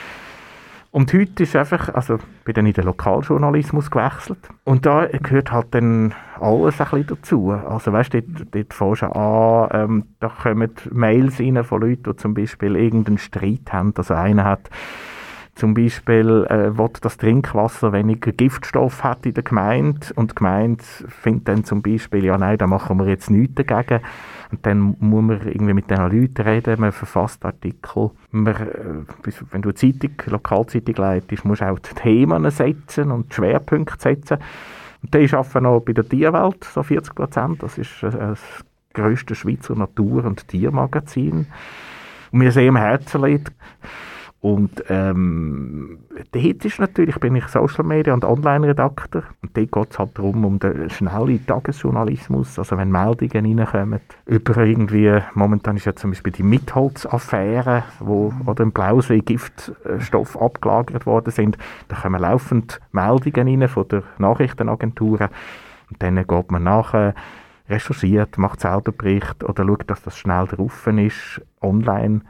Und 0.93 1.11
heute 1.15 1.45
ist 1.45 1.57
einfach, 1.57 1.89
also 1.95 2.19
bin 2.45 2.53
dann 2.53 2.67
in 2.67 2.75
den 2.75 2.85
Lokaljournalismus 2.85 3.91
gewechselt. 3.91 4.51
Und 4.65 4.85
da 4.85 5.07
gehört 5.07 5.51
halt 5.51 5.69
dann 5.71 6.15
alles 6.39 6.83
ein 6.83 6.87
bisschen 6.91 7.07
dazu. 7.07 7.51
Also 7.51 7.95
weißt 7.95 8.13
du, 8.13 8.21
dort, 8.21 8.55
dort 8.55 8.75
fährst 8.75 9.03
du 9.03 9.07
an, 9.07 9.69
ähm, 9.73 10.05
da 10.21 10.29
kommen 10.29 10.71
Mails 10.91 11.41
rein 11.41 11.65
von 11.65 11.81
Leuten, 11.81 12.03
die 12.03 12.17
zum 12.17 12.35
Beispiel 12.35 12.77
irgendeinen 12.77 13.17
Streit 13.17 13.73
haben. 13.73 13.95
Also 13.97 14.13
einer 14.13 14.45
hat 14.45 14.69
zum 15.55 15.75
Beispiel 15.75 16.47
äh, 16.49 16.77
will 16.79 16.91
das 17.01 17.19
Trinkwasser 17.19 17.93
weniger 17.93 18.33
Giftstoff 18.33 19.05
hat 19.05 19.27
in 19.27 19.35
der 19.35 19.43
Gemeinde 19.43 20.07
und 20.15 20.31
die 20.31 20.35
Gemeinde 20.35 20.83
findet 21.09 21.49
dann 21.49 21.65
zum 21.65 21.83
Beispiel, 21.83 22.25
ja 22.25 22.39
nein, 22.39 22.57
da 22.57 22.67
machen 22.67 22.99
wir 22.99 23.07
jetzt 23.07 23.31
nichts 23.31 23.57
dagegen. 23.57 24.03
Und 24.51 24.67
dann 24.67 24.97
muss 24.99 25.23
man 25.23 25.47
irgendwie 25.47 25.75
mit 25.75 25.91
diesen 25.91 26.11
Leuten 26.11 26.43
reden, 26.43 26.81
man 26.81 26.93
verfasst 26.93 27.45
Artikel. 27.45 28.11
Man, 28.31 28.55
äh, 28.55 29.33
wenn 29.51 29.63
du 29.63 29.69
eine 29.69 29.75
Zeitung, 29.75 30.13
Lokalzeitung 30.27 30.95
leitest, 30.97 31.45
musst 31.45 31.61
du 31.61 31.71
auch 31.71 31.79
die 31.79 31.95
Themen 31.95 32.51
setzen 32.51 33.11
und 33.11 33.31
die 33.31 33.35
Schwerpunkte 33.35 34.01
setzen. 34.01 34.39
Und 35.03 35.15
dann 35.15 35.23
arbeite 35.23 35.59
ich 35.59 35.63
noch 35.63 35.81
bei 35.81 35.93
der 35.93 36.09
Tierwelt, 36.09 36.65
so 36.65 36.83
40 36.83 37.15
Prozent. 37.15 37.63
Das 37.63 37.77
ist 37.77 38.03
äh, 38.03 38.11
das 38.11 38.41
grösste 38.95 39.35
Schweizer 39.35 39.75
Natur- 39.75 40.25
und 40.25 40.49
Tiermagazin. 40.49 41.47
Und 42.31 42.39
mir 42.39 42.53
sehr 42.53 42.69
am 42.69 42.77
Herzen 42.77 43.23
liegt. 43.23 43.53
Und 44.43 44.83
ähm, 44.89 46.01
dort 46.33 46.65
ist 46.65 46.81
natürlich, 46.81 47.15
bin 47.21 47.37
ich 47.37 47.47
Social 47.47 47.85
Media 47.85 48.13
und 48.13 48.25
Online-Redakteur. 48.25 49.23
Und 49.41 49.57
dort 49.57 49.71
geht 49.71 49.91
es 49.93 49.99
halt 50.01 50.19
darum, 50.19 50.45
um 50.45 50.59
den 50.59 50.91
schnellen 50.91 51.47
Tagesjournalismus. 51.47 52.59
Also 52.59 52.77
wenn 52.77 52.91
Meldungen 52.91 53.61
reinkommen, 53.61 54.01
über 54.27 54.57
irgendwie, 54.57 55.17
momentan 55.35 55.77
ist 55.77 55.85
ja 55.85 55.95
zum 55.95 56.11
Beispiel 56.11 56.33
die 56.33 56.43
Mitholz-Affäre, 56.43 57.85
wo 58.01 58.35
oder 58.45 58.65
im 58.65 58.73
Blausee 58.73 59.21
Giftstoff 59.21 60.37
abgelagert 60.37 61.07
worden 61.07 61.31
sind, 61.31 61.57
da 61.87 61.95
kommen 61.95 62.21
laufend 62.21 62.81
Meldungen 62.91 63.63
rein 63.63 63.69
von 63.69 63.87
der 63.87 64.03
Nachrichtenagenturen. 64.19 65.29
Und 65.89 66.03
dann 66.03 66.17
geht 66.17 66.51
man 66.51 66.65
nachher, 66.65 67.15
recherchiert, 67.69 68.39
macht 68.39 68.61
selber 68.61 68.91
Bericht 68.91 69.45
oder 69.45 69.65
schaut, 69.65 69.89
dass 69.89 70.03
das 70.03 70.19
schnell 70.19 70.49
drauf 70.49 70.85
ist, 70.89 71.41
online 71.61 72.23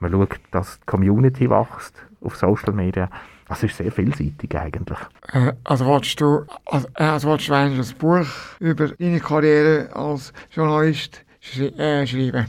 man 0.00 0.12
schaut, 0.12 0.40
dass 0.50 0.80
die 0.80 0.86
Community 0.86 1.48
wächst 1.48 1.94
auf 2.20 2.36
Social 2.36 2.72
Media. 2.72 3.08
Das 3.48 3.62
ist 3.62 3.76
sehr 3.76 3.90
vielseitig 3.90 4.56
eigentlich. 4.56 4.98
Äh, 5.32 5.52
also 5.64 5.86
wolltest 5.86 6.20
du, 6.20 6.44
also, 6.66 6.88
äh, 6.94 7.04
also 7.04 7.28
wolltest 7.28 7.48
du 7.48 7.54
ein 7.54 7.84
Buch 7.98 8.26
über 8.60 8.88
deine 8.88 9.20
Karriere 9.20 9.88
als 9.94 10.32
Journalist 10.50 11.24
schri 11.40 11.66
äh, 11.68 12.06
schreiben? 12.06 12.46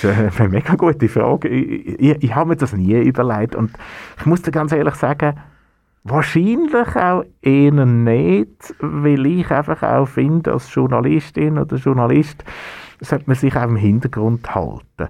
Das 0.00 0.18
ist 0.18 0.40
eine 0.40 0.48
mega 0.48 0.74
gute 0.76 1.08
Frage. 1.08 1.48
Ich, 1.48 2.00
ich, 2.00 2.22
ich 2.22 2.34
habe 2.34 2.50
mir 2.50 2.56
das 2.56 2.72
nie 2.72 2.94
überlegt 2.94 3.56
und 3.56 3.72
ich 4.18 4.26
muss 4.26 4.42
dir 4.42 4.52
ganz 4.52 4.70
ehrlich 4.72 4.94
sagen, 4.94 5.34
Wahrscheinlich 6.04 6.96
auch 6.96 7.24
eher 7.42 7.84
nicht, 7.84 8.74
weil 8.80 9.26
ich 9.26 9.50
einfach 9.50 9.82
auch 9.82 10.06
finde, 10.06 10.52
als 10.52 10.72
Journalistin 10.72 11.58
oder 11.58 11.76
Journalist 11.76 12.44
sollte 13.00 13.24
man 13.26 13.36
sich 13.36 13.54
auch 13.54 13.64
im 13.64 13.76
Hintergrund 13.76 14.54
halten. 14.54 15.08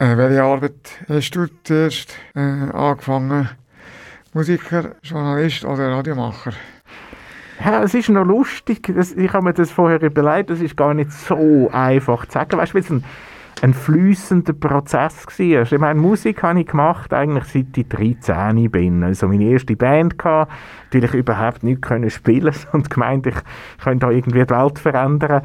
Äh, 0.00 0.16
welche 0.16 0.44
Arbeit 0.44 1.04
hast 1.08 1.34
du 1.34 1.46
zuerst 1.64 2.14
äh, 2.36 2.38
angefangen? 2.38 3.48
Musiker, 4.32 4.92
Journalist 5.02 5.64
oder 5.64 5.90
Radiomacher? 5.90 6.52
Ja, 7.64 7.82
es 7.82 7.94
ist 7.94 8.08
noch 8.08 8.24
lustig. 8.24 8.92
Das, 8.94 9.12
ich 9.14 9.32
habe 9.32 9.46
mir 9.46 9.54
das 9.54 9.72
vorher 9.72 10.00
überlegt. 10.00 10.50
Das 10.50 10.60
ist 10.60 10.76
gar 10.76 10.94
nicht 10.94 11.10
so 11.10 11.68
einfach 11.72 12.26
zu 12.26 12.34
sagen. 12.34 12.58
Weißt 12.58 12.74
du, 12.74 12.78
es 12.78 12.90
ein, 12.90 13.02
ein 13.60 13.74
fließender 13.74 14.52
Prozess 14.52 15.26
war. 15.26 15.62
Ich 15.72 15.78
meine, 15.80 15.98
Musik 15.98 16.44
habe 16.44 16.60
ich 16.60 16.68
gemacht, 16.68 17.12
eigentlich 17.12 17.46
seit 17.46 17.76
ich 17.76 17.88
13 17.88 18.70
bin. 18.70 19.02
Also 19.02 19.26
meine 19.26 19.46
erste 19.46 19.74
Band 19.74 20.14
hatte, 20.22 20.48
natürlich 20.84 21.14
überhaupt 21.14 21.64
nicht 21.64 21.82
können 21.82 22.08
spielen 22.08 22.54
und 22.72 22.88
gemeint, 22.88 23.26
ich 23.26 23.34
könnte 23.82 24.06
da 24.06 24.12
irgendwie 24.12 24.44
die 24.44 24.50
Welt 24.50 24.78
verändern 24.78 25.42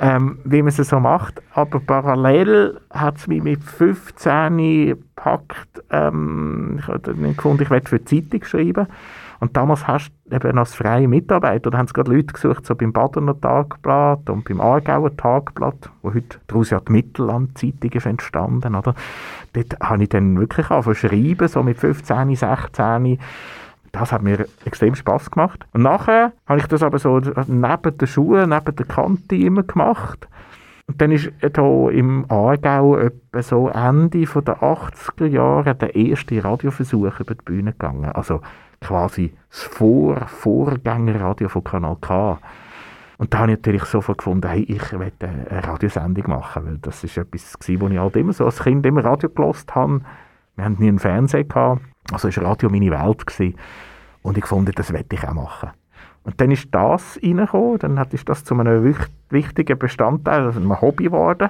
ähm, 0.00 0.38
wie 0.44 0.62
man 0.62 0.68
es 0.68 0.76
so 0.76 0.98
macht. 0.98 1.42
Aber 1.52 1.78
parallel 1.78 2.80
hat 2.90 3.18
es 3.18 3.26
mich 3.26 3.42
mit 3.42 3.62
15 3.62 4.56
gepackt, 4.86 5.82
ähm, 5.90 6.78
ich 6.80 6.88
habe 6.88 7.14
nicht 7.14 7.36
gefunden, 7.36 7.62
ich 7.62 7.70
werde 7.70 7.88
für 7.88 7.98
die 7.98 8.22
Zeitung 8.22 8.44
schreiben. 8.44 8.86
Und 9.40 9.56
damals 9.56 9.86
hast 9.86 10.12
du 10.26 10.36
eben 10.36 10.58
als 10.58 10.74
freie 10.74 11.08
Mitarbeiter, 11.08 11.70
da 11.70 11.78
haben 11.78 11.86
sie 11.86 11.94
gerade 11.94 12.14
Leute 12.14 12.32
gesucht, 12.32 12.66
so 12.66 12.74
beim 12.74 12.92
Badener 12.92 13.38
Tagblatt 13.38 14.28
und 14.28 14.44
beim 14.44 14.60
Aargauer 14.60 15.16
Tagblatt, 15.16 15.90
wo 16.02 16.12
heute 16.12 16.38
daraus 16.46 16.70
ja 16.70 16.80
die 16.80 16.92
Mittelland-Zeitung 16.92 17.90
ist 17.92 18.06
entstanden, 18.06 18.74
oder? 18.74 18.94
Dort 19.54 19.80
habe 19.80 20.02
ich 20.02 20.10
dann 20.10 20.38
wirklich 20.38 20.70
angefangen 20.70 20.96
schreiben, 20.96 21.48
so 21.48 21.62
mit 21.62 21.78
15, 21.78 22.36
16, 22.36 23.18
das 23.92 24.12
hat 24.12 24.22
mir 24.22 24.46
extrem 24.64 24.94
Spaß 24.94 25.30
gemacht. 25.30 25.66
Und 25.72 25.82
nachher 25.82 26.32
habe 26.46 26.60
ich 26.60 26.66
das 26.66 26.82
aber 26.82 26.98
so 26.98 27.18
neben 27.18 27.98
der 27.98 28.06
Schule, 28.06 28.46
neben 28.46 28.76
der 28.76 28.86
Kante 28.86 29.36
immer 29.36 29.62
gemacht. 29.62 30.28
Und 30.86 31.00
dann 31.00 31.12
ist 31.12 31.30
hier 31.40 31.90
im 31.92 32.24
Aargau 32.28 32.96
etwa 32.96 33.42
so 33.42 33.68
Ende 33.68 34.24
der 34.24 34.62
80er 34.62 35.26
Jahre 35.26 35.74
der 35.74 35.94
erste 35.94 36.42
Radioversuch 36.42 37.20
über 37.20 37.34
die 37.34 37.44
Bühne 37.44 37.72
gegangen. 37.72 38.10
Also 38.10 38.40
quasi 38.80 39.32
das 39.50 39.62
Vor 39.62 40.16
Vorgängerradio 40.26 41.48
von 41.48 41.62
Kanal 41.62 41.96
K. 42.00 42.38
Und 43.18 43.34
da 43.34 43.38
habe 43.40 43.52
ich 43.52 43.58
natürlich 43.58 43.84
sofort 43.84 44.18
gefunden, 44.18 44.48
hey, 44.48 44.62
ich 44.62 44.92
möchte 44.92 45.28
eine 45.28 45.64
Radiosendung 45.64 46.28
machen, 46.28 46.66
weil 46.66 46.78
das 46.78 47.04
ist 47.04 47.18
etwas, 47.18 47.54
was 47.58 47.68
ich 47.68 47.98
halt 47.98 48.16
immer 48.16 48.32
so 48.32 48.46
als 48.46 48.62
Kind 48.62 48.84
immer 48.86 49.04
Radio 49.04 49.28
gelost 49.28 49.74
habe. 49.74 50.00
Wir 50.56 50.64
hatten 50.64 50.78
nie 50.80 50.88
einen 50.88 50.98
Fernseher. 50.98 51.78
Also 52.12 52.34
war 52.34 52.44
Radio 52.44 52.68
meine 52.70 52.90
Welt. 52.90 53.26
Gewesen. 53.26 53.56
Und 54.22 54.38
ich 54.38 54.46
fand, 54.46 54.78
das 54.78 54.92
werde 54.92 55.14
ich 55.14 55.26
auch 55.26 55.32
machen. 55.32 55.70
Und 56.22 56.40
dann 56.40 56.50
ist 56.50 56.68
das 56.72 57.18
reingekommen, 57.22 57.78
dann 57.78 57.96
ist 58.10 58.28
das 58.28 58.44
zu 58.44 58.54
einem 58.54 58.94
wichtigen 59.30 59.78
Bestandteil, 59.78 60.42
also 60.44 60.60
einem 60.60 60.80
Hobby 60.80 61.04
geworden. 61.04 61.48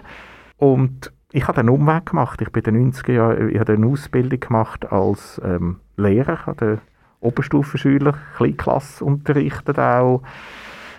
Und 0.58 1.12
ich 1.32 1.46
habe 1.48 1.60
einen 1.60 1.70
Umweg 1.70 2.06
gemacht. 2.06 2.40
Ich 2.40 2.50
bin 2.50 2.62
in 2.62 2.74
den 2.74 2.92
90er 2.92 3.12
Jahren, 3.12 3.50
ich 3.50 3.58
habe 3.58 3.72
eine 3.72 3.86
Ausbildung 3.86 4.40
gemacht 4.40 4.90
als 4.92 5.40
ähm, 5.44 5.80
Lehrer. 5.96 6.34
Ich 6.34 6.46
habe 6.46 6.78
Oberstufenschüler, 7.20 8.14
Kleinklasse 8.36 9.04
unterrichtet 9.04 9.78
auch, 9.78 10.22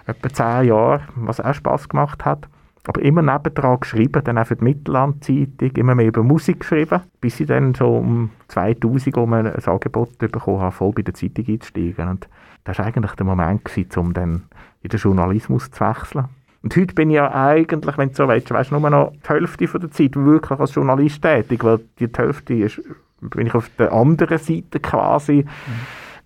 etwa 0.05 0.29
zehn 0.29 0.67
Jahre, 0.67 1.01
was 1.15 1.39
auch 1.39 1.53
Spass 1.53 1.89
gemacht 1.89 2.25
hat. 2.25 2.47
Aber 2.87 3.01
immer 3.01 3.21
nebendran 3.21 3.79
geschrieben, 3.79 4.23
dann 4.23 4.37
auch 4.37 4.47
für 4.47 4.55
die 4.55 4.63
Mittellandzeitung, 4.63 5.71
immer 5.75 5.93
mehr 5.93 6.07
über 6.07 6.23
Musik 6.23 6.61
geschrieben, 6.61 7.01
bis 7.19 7.39
ich 7.39 7.47
dann 7.47 7.75
so 7.75 7.97
um 7.97 8.31
2000 8.47 9.17
um 9.17 9.33
ein 9.33 9.47
Angebot 9.47 10.17
bekommen 10.17 10.61
habe, 10.61 10.71
voll 10.71 10.91
bei 10.91 11.03
der 11.03 11.13
Zeitung 11.13 11.45
einzusteigen. 11.47 12.07
Und 12.07 12.27
das 12.63 12.79
war 12.79 12.87
eigentlich 12.87 13.11
der 13.13 13.25
Moment, 13.25 13.65
gewesen, 13.65 13.99
um 13.99 14.13
dann 14.13 14.43
in 14.81 14.89
den 14.89 14.99
Journalismus 14.99 15.69
zu 15.69 15.79
wechseln. 15.79 16.25
Und 16.63 16.75
heute 16.75 16.93
bin 16.93 17.09
ich 17.09 17.15
ja 17.15 17.33
eigentlich, 17.33 17.97
wenn 17.97 18.09
du 18.09 18.15
so 18.15 18.27
willst, 18.27 18.51
weißt, 18.51 18.71
nur 18.71 18.89
noch 18.89 19.13
die 19.13 19.29
Hälfte 19.29 19.67
von 19.67 19.81
der 19.81 19.91
Zeit 19.91 20.15
wirklich 20.15 20.59
als 20.59 20.75
Journalist 20.75 21.21
tätig, 21.21 21.63
weil 21.63 21.79
die 21.99 22.07
Hälfte 22.15 22.53
ist, 22.53 22.81
bin 23.19 23.47
ich 23.47 23.53
auf 23.55 23.69
der 23.77 23.91
anderen 23.91 24.37
Seite 24.37 24.79
quasi, 24.79 25.43
mhm. 25.43 25.47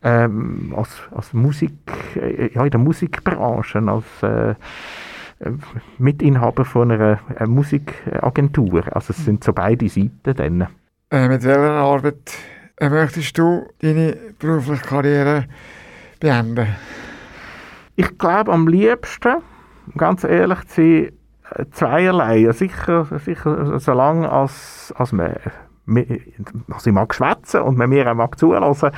ähm, 0.04 0.74
als, 0.76 1.02
als 1.12 1.34
Musik, 1.34 1.74
äh, 2.16 2.54
ja, 2.54 2.66
in 2.66 2.72
der 2.72 2.80
Musikbranche, 2.80 3.80
als 3.80 4.06
äh, 4.24 4.52
äh, 4.52 4.56
Mitinhaber 5.98 6.66
von 6.66 6.92
einer, 6.92 7.20
einer 7.36 7.48
Musikagentur. 7.48 8.84
Also 8.96 9.12
es 9.12 9.26
sind 9.26 9.44
so 9.44 9.54
beide 9.54 9.90
Seiten 9.90 10.36
dann. 10.36 10.68
Äh, 11.12 11.28
mit 11.28 11.44
welcher 11.44 11.72
Arbeit 11.72 12.34
äh, 12.78 12.90
möchtest 12.90 13.38
du 13.38 13.68
deine 13.80 14.18
berufliche 14.40 14.84
Karriere 14.84 15.46
beenden? 16.20 16.68
Ich 17.96 18.18
glaube 18.18 18.52
am 18.52 18.68
liebsten, 18.68 19.36
ganz 19.98 20.24
ehrlich 20.24 20.66
zu 20.68 20.82
sein, 20.82 21.12
äh, 21.52 21.66
zweierlei. 21.72 22.52
Sicher, 22.52 23.08
sicher 23.20 23.80
solange 23.80 24.30
als, 24.30 24.94
als 24.98 25.12
man 25.12 25.36
also 25.88 26.90
ich 26.90 26.94
mag 26.94 27.14
schwätzen 27.14 27.62
und 27.62 27.78
man 27.78 27.90
mir 27.90 28.10
auch 28.10 28.16
mag 28.16 28.40
zulassen, 28.40 28.92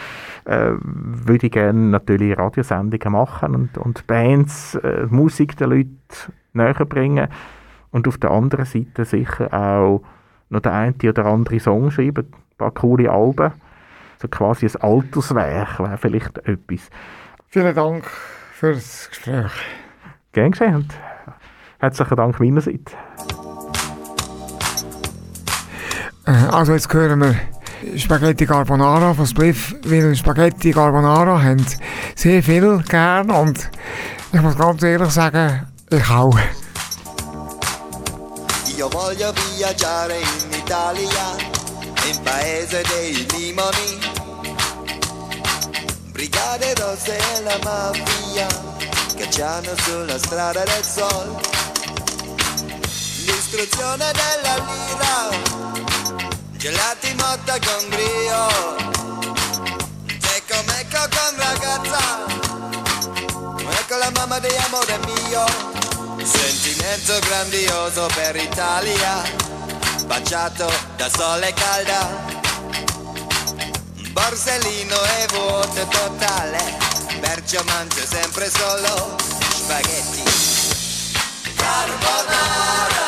äh, 0.45 0.71
würde 0.79 1.47
ich 1.47 1.51
gerne 1.51 1.79
natürlich 1.79 2.37
Radiosendungen 2.37 3.11
machen 3.11 3.55
und, 3.55 3.77
und 3.77 4.07
Bands, 4.07 4.75
äh, 4.75 5.05
Musik 5.09 5.57
den 5.57 5.69
Leuten 5.69 5.91
näher 6.53 6.85
bringen 6.85 7.27
und 7.91 8.07
auf 8.07 8.17
der 8.17 8.31
anderen 8.31 8.65
Seite 8.65 9.05
sicher 9.05 9.53
auch 9.53 10.01
noch 10.49 10.61
der 10.61 10.73
eine 10.73 10.95
oder 11.03 11.25
andere 11.25 11.59
Song 11.59 11.91
schreiben, 11.91 12.25
ein 12.25 12.57
paar 12.57 12.71
coole 12.71 13.11
Alben, 13.11 13.51
so 14.21 14.27
quasi 14.27 14.65
ein 14.67 14.81
Alterswerk 14.81 15.79
wäre 15.79 15.97
vielleicht 15.97 16.37
etwas. 16.39 16.89
Vielen 17.49 17.75
Dank 17.75 18.05
für 18.05 18.73
das 18.73 19.09
Gespräch. 19.09 19.51
Gern 20.31 20.51
geschehen 20.51 20.75
und 20.75 20.93
herzlichen 21.79 22.15
Dank 22.15 22.39
meinerseits. 22.39 22.95
Äh, 26.27 26.31
also 26.51 26.73
jetzt 26.73 26.93
hören 26.93 27.21
wir 27.21 27.35
Spaghetti 27.97 28.45
Carbonara 28.45 29.13
von 29.13 29.25
Spliff, 29.25 29.73
weil 29.85 30.15
Spaghetti 30.15 30.71
Carbonara 30.71 31.41
haben 31.41 31.65
sehr 32.15 32.43
viel 32.43 32.83
gern 32.87 33.31
und 33.31 33.69
ich 34.33 34.41
muss 34.41 34.57
ganz 34.57 34.83
ehrlich 34.83 35.11
sagen, 35.11 35.65
ich 35.89 36.09
auch. 36.09 36.37
Io 38.77 38.89
voglio 38.89 39.31
viaggiare 39.33 40.13
in 40.13 40.59
Italia, 40.59 41.35
in 42.09 42.23
paese 42.23 42.83
dei 42.83 43.25
limoni, 43.33 43.97
brigate 46.13 46.75
rosse 46.81 47.15
e 47.15 47.43
la 47.43 47.57
mafia, 47.63 48.47
cacciano 49.17 49.71
sulla 49.83 50.17
strada 50.19 50.63
del 50.63 50.83
sol, 50.83 51.39
l'istruzione 53.25 54.11
della 54.13 54.55
lira 54.65 55.56
Gelati 56.57 57.13
motta 57.13 57.57
con 57.59 57.89
brio 57.89 58.47
Secco 60.19 60.63
mecco 60.65 60.97
con 60.97 61.37
ragazza 61.37 62.25
Ecco 63.79 63.97
la 63.97 64.11
mamma 64.15 64.37
di 64.39 64.49
amore 64.65 64.99
mio. 65.05 65.45
Sentimento 66.21 67.17
grandioso 67.19 68.07
per 68.13 68.35
Italia. 68.35 69.23
Baciato 70.05 70.69
da 70.97 71.09
sole 71.09 71.53
calda. 71.53 72.09
Borsellino 74.11 74.95
e 74.95 75.27
vuoto 75.31 75.87
totale. 75.87 76.77
Perciò 77.21 77.63
mangio 77.63 78.05
sempre 78.05 78.49
solo. 78.49 79.15
Spaghetti. 79.53 80.23
Carbonara 81.55 83.06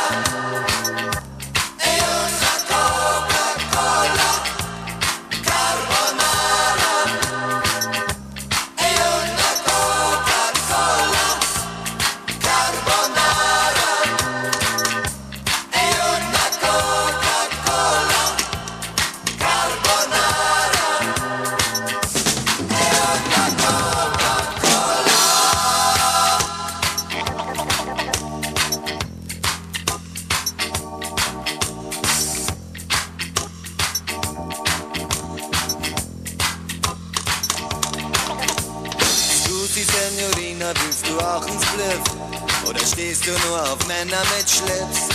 Männer 43.99 44.23
mit 44.37 44.49
Schlips. 44.49 45.09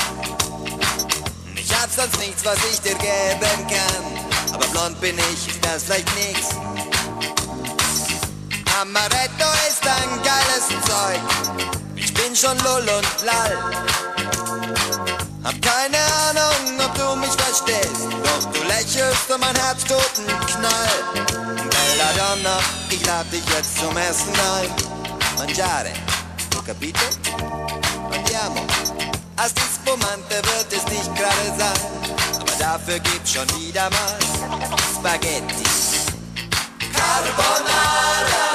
Ich 1.56 1.74
hab 1.74 1.90
sonst 1.90 2.18
nichts, 2.18 2.44
was 2.44 2.58
ich 2.70 2.80
dir 2.82 2.94
geben 2.96 3.66
kann. 3.66 4.52
Aber 4.52 4.66
blond 4.66 5.00
bin 5.00 5.16
ich, 5.32 5.48
ist 5.48 5.64
das 5.64 5.84
vielleicht 5.84 6.14
nix. 6.16 6.50
Amaretto 8.78 9.48
ist 9.68 9.86
ein 9.86 10.22
geiles 10.22 10.68
Zeug. 10.84 11.20
Ich 11.96 12.12
bin 12.12 12.36
schon 12.36 12.58
lull 12.58 12.86
und 12.98 13.24
lall. 13.24 13.56
Hab 15.44 15.62
keine 15.62 15.98
Ahnung, 16.28 16.78
ob 16.84 16.94
du 16.94 17.16
mich 17.16 17.32
verstehst. 17.40 18.04
Doch 18.22 18.52
du 18.52 18.62
lächelst 18.64 19.30
und 19.30 19.40
mein 19.40 19.56
Herz 19.56 19.82
tut 19.84 20.12
einen 20.18 20.46
Knall. 20.46 21.24
Bella 21.70 22.12
Donna, 22.18 22.58
ich 22.90 23.04
lad 23.06 23.32
dich 23.32 23.44
jetzt 23.56 23.78
zum 23.78 23.96
Essen 23.96 24.34
ein. 24.58 24.68
Mangiare, 25.38 25.92
capito? 26.66 27.23
Als 29.36 29.52
die 29.54 29.60
Spumante 29.62 30.36
wird 30.36 30.72
es 30.72 30.84
nicht 30.86 31.14
gerade 31.16 31.58
sein, 31.58 32.40
aber 32.40 32.52
dafür 32.58 32.98
gibt's 33.00 33.32
schon 33.32 33.48
wieder 33.60 33.90
mal 33.90 34.18
Spaghetti. 34.94 35.64
Carbonara. 36.92 38.53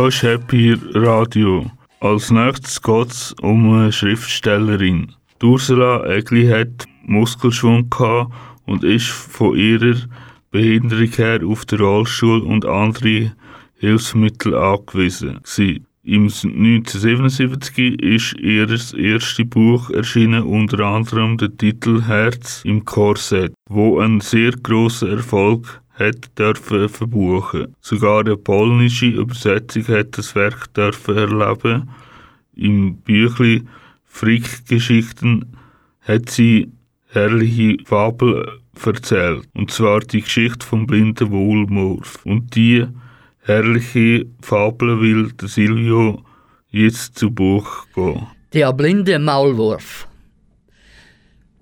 Da 0.00 0.08
ist 0.08 0.22
Happy 0.22 0.74
Radio. 0.94 1.70
Als 2.00 2.30
nächstes 2.30 2.80
geht 2.80 3.10
es 3.10 3.34
um 3.42 3.70
eine 3.70 3.92
Schriftstellerin. 3.92 5.12
Ursula 5.42 6.06
Egli 6.06 6.46
hat 6.46 6.86
Muskelschwung 7.04 7.94
und 8.64 8.82
ist 8.82 9.08
von 9.08 9.54
ihrer 9.54 9.96
Behinderung 10.50 11.10
her 11.10 11.40
auf 11.46 11.66
den 11.66 11.80
Rollstuhl 11.80 12.40
und 12.40 12.64
andere 12.64 13.32
Hilfsmittel 13.74 14.54
angewiesen. 14.54 15.40
Gewesen. 15.42 15.86
Im 16.02 16.22
1977 16.22 18.02
ist 18.02 18.32
ihr 18.40 18.70
erstes 18.70 19.50
Buch 19.50 19.90
erschienen, 19.90 20.44
unter 20.44 20.80
anderem 20.80 21.36
der 21.36 21.54
Titel 21.54 22.04
Herz 22.04 22.62
im 22.64 22.86
Korsett, 22.86 23.52
wo 23.68 23.98
einen 23.98 24.22
sehr 24.22 24.52
grossen 24.52 25.10
Erfolg 25.10 25.82
hat 26.00 26.38
dürfen 26.38 26.88
verbuchen. 26.88 27.76
Sogar 27.80 28.20
eine 28.20 28.36
polnische 28.36 29.06
Übersetzung 29.06 29.86
hat 29.88 30.18
das 30.18 30.34
Werk 30.34 30.72
dürfen 30.74 31.16
erleben. 31.16 31.90
Im 32.56 32.96
Büchli 32.96 33.62
Frick-Geschichten 34.06 35.56
hat 36.00 36.30
sie 36.30 36.72
herrliche 37.08 37.76
Fabel 37.84 38.60
erzählt. 38.84 39.46
Und 39.54 39.70
zwar 39.70 40.00
die 40.00 40.22
Geschichte 40.22 40.66
vom 40.66 40.86
blinden 40.86 41.30
Wohlmorf. 41.30 42.24
Und 42.24 42.54
die 42.56 42.86
herrliche 43.40 44.26
Fabel 44.40 45.00
will 45.00 45.32
der 45.32 45.48
Silvio 45.48 46.24
jetzt 46.70 47.18
zu 47.18 47.30
Buch 47.30 47.86
gehen. 47.94 48.26
Der 48.52 48.72
blinde 48.72 49.18
Maulwurf. 49.18 50.08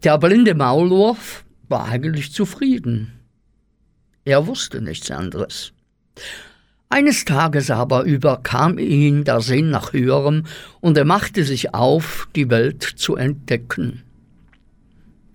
Der 0.05 0.17
blinde 0.19 0.55
Maulwurf 0.55 1.45
war 1.69 1.87
eigentlich 1.87 2.33
zufrieden. 2.33 3.18
Er 4.29 4.47
wusste 4.47 4.83
nichts 4.83 5.11
anderes. 5.11 5.73
Eines 6.91 7.25
Tages 7.25 7.71
aber 7.71 8.03
überkam 8.03 8.79
ihn 8.79 9.25
der 9.25 9.41
Sinn 9.41 9.71
nach 9.71 9.95
Höherem 9.95 10.45
und 10.81 10.99
er 10.99 11.07
machte 11.07 11.45
sich 11.45 11.73
auf, 11.73 12.29
die 12.37 12.51
Welt 12.51 12.83
zu 12.83 13.17
entdecken. 13.17 14.03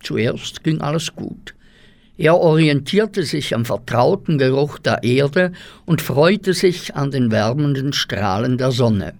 Zuerst 0.00 0.62
ging 0.62 0.80
alles 0.80 1.16
gut. 1.16 1.56
Er 2.18 2.36
orientierte 2.36 3.24
sich 3.24 3.52
am 3.52 3.64
vertrauten 3.64 4.38
Geruch 4.38 4.78
der 4.78 5.02
Erde 5.02 5.50
und 5.86 6.00
freute 6.00 6.54
sich 6.54 6.94
an 6.94 7.10
den 7.10 7.32
wärmenden 7.32 7.92
Strahlen 7.92 8.58
der 8.58 8.70
Sonne. 8.70 9.14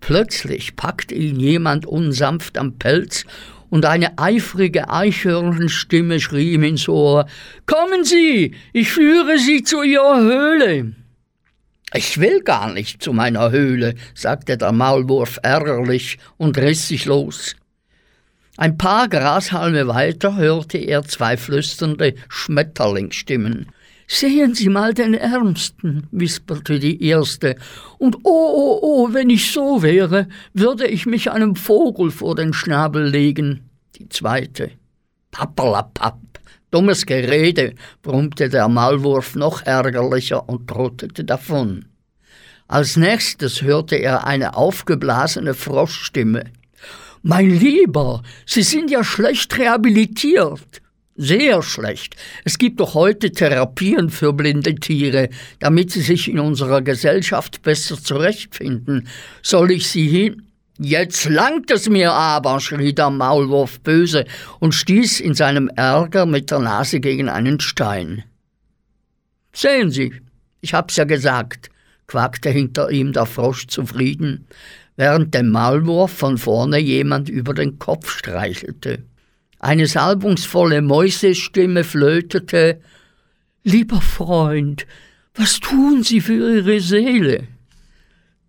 Plötzlich 0.00 0.74
packte 0.74 1.14
ihn 1.14 1.38
jemand 1.38 1.86
unsanft 1.86 2.58
am 2.58 2.72
Pelz 2.72 3.24
und 3.72 3.86
eine 3.86 4.18
eifrige 4.18 4.90
Eichhörnchenstimme 4.90 6.20
schrie 6.20 6.52
ihm 6.52 6.62
ins 6.62 6.90
Ohr 6.90 7.24
Kommen 7.64 8.04
Sie, 8.04 8.54
ich 8.74 8.92
führe 8.92 9.38
Sie 9.38 9.62
zu 9.62 9.82
Ihrer 9.82 10.20
Höhle. 10.20 10.92
Ich 11.94 12.20
will 12.20 12.42
gar 12.42 12.70
nicht 12.70 13.02
zu 13.02 13.14
meiner 13.14 13.50
Höhle, 13.50 13.94
sagte 14.14 14.58
der 14.58 14.72
Maulwurf 14.72 15.38
ärgerlich 15.42 16.18
und 16.36 16.58
riss 16.58 16.88
sich 16.88 17.06
los. 17.06 17.56
Ein 18.58 18.76
paar 18.76 19.08
Grashalme 19.08 19.88
weiter 19.88 20.36
hörte 20.36 20.76
er 20.76 21.04
zwei 21.04 21.38
flüsternde 21.38 22.12
Schmetterlingsstimmen. 22.28 23.68
Sehen 24.14 24.54
Sie 24.54 24.68
mal 24.68 24.92
den 24.92 25.14
Ärmsten, 25.14 26.06
wisperte 26.10 26.78
die 26.78 27.02
erste, 27.02 27.56
und 27.96 28.16
oh, 28.24 28.52
oh, 28.54 28.78
oh, 28.82 29.08
wenn 29.14 29.30
ich 29.30 29.50
so 29.50 29.82
wäre, 29.82 30.28
würde 30.52 30.86
ich 30.86 31.06
mich 31.06 31.30
einem 31.30 31.56
Vogel 31.56 32.10
vor 32.10 32.34
den 32.34 32.52
Schnabel 32.52 33.08
legen. 33.08 33.70
Die 33.96 34.10
zweite. 34.10 34.72
Pappalapapp, 35.30 36.20
dummes 36.70 37.06
Gerede, 37.06 37.72
brummte 38.02 38.50
der 38.50 38.68
Maulwurf 38.68 39.34
noch 39.34 39.62
ärgerlicher 39.62 40.46
und 40.46 40.68
trottete 40.68 41.24
davon. 41.24 41.86
Als 42.68 42.98
nächstes 42.98 43.62
hörte 43.62 43.96
er 43.96 44.26
eine 44.26 44.58
aufgeblasene 44.58 45.54
Froschstimme. 45.54 46.44
Mein 47.22 47.48
Lieber, 47.48 48.22
Sie 48.44 48.62
sind 48.62 48.90
ja 48.90 49.04
schlecht 49.04 49.56
rehabilitiert. 49.56 50.81
Sehr 51.24 51.62
schlecht. 51.62 52.16
Es 52.44 52.58
gibt 52.58 52.80
doch 52.80 52.94
heute 52.94 53.30
Therapien 53.30 54.10
für 54.10 54.32
blinde 54.32 54.74
Tiere, 54.74 55.28
damit 55.60 55.92
sie 55.92 56.00
sich 56.00 56.28
in 56.28 56.40
unserer 56.40 56.82
Gesellschaft 56.82 57.62
besser 57.62 57.96
zurechtfinden. 57.96 59.06
Soll 59.40 59.70
ich 59.70 59.86
sie 59.88 60.08
hin? 60.08 60.48
Jetzt 60.80 61.28
langt 61.28 61.70
es 61.70 61.88
mir 61.88 62.10
aber, 62.10 62.58
schrie 62.58 62.92
der 62.92 63.10
Maulwurf 63.10 63.78
böse 63.82 64.24
und 64.58 64.74
stieß 64.74 65.20
in 65.20 65.34
seinem 65.34 65.68
Ärger 65.68 66.26
mit 66.26 66.50
der 66.50 66.58
Nase 66.58 66.98
gegen 66.98 67.28
einen 67.28 67.60
Stein. 67.60 68.24
Sehen 69.52 69.92
Sie, 69.92 70.12
ich 70.60 70.74
hab's 70.74 70.96
ja 70.96 71.04
gesagt, 71.04 71.70
quakte 72.08 72.50
hinter 72.50 72.90
ihm 72.90 73.12
der 73.12 73.26
Frosch 73.26 73.68
zufrieden 73.68 74.48
während 74.96 75.34
dem 75.34 75.50
Maulwurf 75.50 76.10
von 76.10 76.36
vorne 76.36 76.78
jemand 76.78 77.28
über 77.28 77.54
den 77.54 77.78
Kopf 77.78 78.10
streichelte. 78.10 79.04
Eine 79.64 79.86
salbungsvolle 79.86 80.82
Mäusestimme 80.82 81.84
flötete 81.84 82.80
Lieber 83.62 84.00
Freund, 84.00 84.88
was 85.36 85.60
tun 85.60 86.02
Sie 86.02 86.20
für 86.20 86.56
Ihre 86.56 86.80
Seele? 86.80 87.46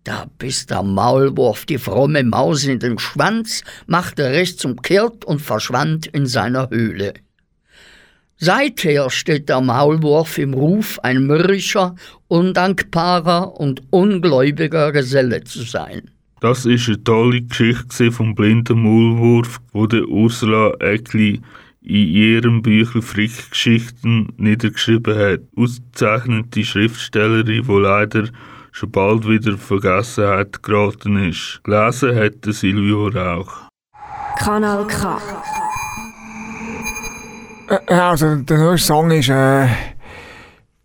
Da 0.02 0.26
biss 0.38 0.66
der 0.66 0.82
Maulwurf 0.82 1.66
die 1.66 1.78
fromme 1.78 2.24
Maus 2.24 2.64
in 2.64 2.80
den 2.80 2.98
Schwanz, 2.98 3.62
machte 3.86 4.24
rechts 4.24 4.64
umkehrt 4.64 5.24
und 5.24 5.40
verschwand 5.40 6.08
in 6.08 6.26
seiner 6.26 6.70
Höhle. 6.70 7.14
Seither 8.36 9.08
steht 9.08 9.48
der 9.48 9.60
Maulwurf 9.60 10.36
im 10.38 10.52
Ruf, 10.52 10.98
ein 11.04 11.28
mürrischer, 11.28 11.94
undankbarer 12.26 13.60
und 13.60 13.84
ungläubiger 13.90 14.90
Geselle 14.90 15.44
zu 15.44 15.62
sein. 15.62 16.10
Das 16.44 16.66
ist 16.66 16.88
eine 16.88 17.02
tolle 17.02 17.40
Geschichte 17.40 18.12
vom 18.12 18.34
blinden 18.34 18.82
Maulwurf, 18.82 19.62
wo 19.72 19.86
der 19.86 20.06
Ursula 20.06 20.74
Eckli 20.78 21.40
in 21.80 22.08
ihrem 22.08 22.60
Büchlein 22.60 23.00
Frick-Geschichten 23.00 24.28
niedergeschrieben 24.36 25.16
hat. 25.18 25.40
Ausgezeichnete 25.56 26.62
Schriftstellerin, 26.62 27.64
die 27.66 27.72
leider 27.72 28.28
schon 28.72 28.90
bald 28.90 29.26
wieder 29.26 29.56
Vergessenheit 29.56 30.62
geraten 30.62 31.16
ist. 31.30 31.62
Gelesen 31.64 32.14
hat 32.14 32.44
Silvio 32.44 33.08
Rauch. 33.08 33.70
Kanal 34.38 34.86
K. 34.86 35.18
Äh, 37.70 37.94
also, 37.94 38.36
der 38.36 38.58
neueste 38.58 38.88
Song 38.88 39.10
ist 39.12 39.30
äh, 39.30 39.66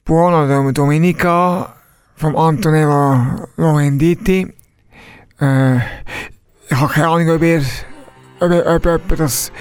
Buona 0.06 0.72
Domenica 0.72 1.76
von 2.15 2.38
Antonello 2.38 3.45
Lorenditti. 3.58 4.54
Äh, 5.41 5.78
ich 5.78 6.75
habe 6.75 6.93
keine 6.93 7.08
Ahnung, 7.08 7.30
ob 7.30 7.41
ihr, 7.41 7.63
ob, 8.39 8.52
ob, 8.52 8.86
ob 8.86 9.17
das 9.17 9.52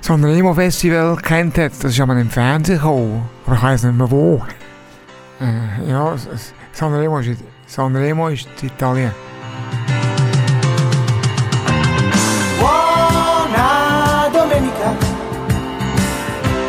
Sanremo 0.00 0.52
Festival 0.54 1.16
kennt 1.16 1.58
hat. 1.58 1.72
Das 1.80 1.92
ist 1.92 1.96
ja 1.96 2.06
mal 2.06 2.18
im 2.18 2.30
Fernsehen 2.30 2.78
gekommen. 2.78 3.28
Aber 3.46 3.56
ich 3.56 3.62
weiß 3.62 3.84
nicht 3.84 3.96
mehr 3.96 4.10
wo. 4.10 4.42
Äh, 5.40 5.88
ja, 5.88 6.14
Sanremo 6.72 7.20
ist, 7.20 7.40
Sanremo 7.66 8.28
ist 8.28 8.48
in 8.62 8.68
Italien. 8.68 9.12
Buona 12.58 14.28
domenica, 14.32 14.96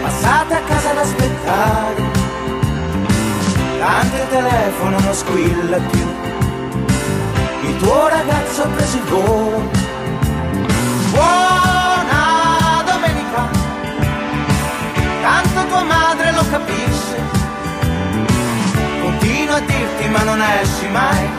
passate 0.04 0.54
a 0.54 0.62
casa 0.68 0.92
ad 0.92 0.98
aspettare. 0.98 2.04
Tanto 3.80 4.16
il 4.16 4.30
telefono 4.30 5.00
non 5.00 5.14
squilla 5.14 5.78
più 5.90 6.29
il 7.70 7.78
tuo 7.78 8.08
ragazzo 8.08 8.64
ha 8.64 8.68
preso 8.68 8.98
il 8.98 9.04
volo. 9.04 9.70
Buona 11.12 12.84
domenica, 12.86 13.48
tanto 15.22 15.68
tua 15.68 15.84
madre 15.84 16.32
lo 16.32 16.44
capisce. 16.50 17.18
Continua 19.02 19.56
a 19.56 19.60
dirti 19.60 20.10
ma 20.10 20.24
non 20.24 20.42
esci 20.42 20.88
mai, 20.90 21.30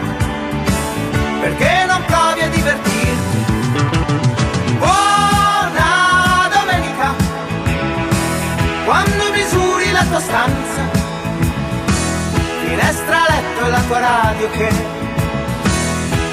perché 1.40 1.84
non 1.86 2.02
provi 2.06 2.40
a 2.42 2.48
divertirti. 2.48 3.38
Buona 4.78 6.48
domenica, 6.52 7.14
quando 8.84 9.30
misuri 9.32 9.90
la 9.90 10.04
tua 10.04 10.20
stanza, 10.20 10.82
finestra, 12.64 13.18
letto 13.28 13.66
e 13.66 13.70
la 13.70 13.80
tua 13.88 13.98
radio 13.98 14.50
che 14.50 14.98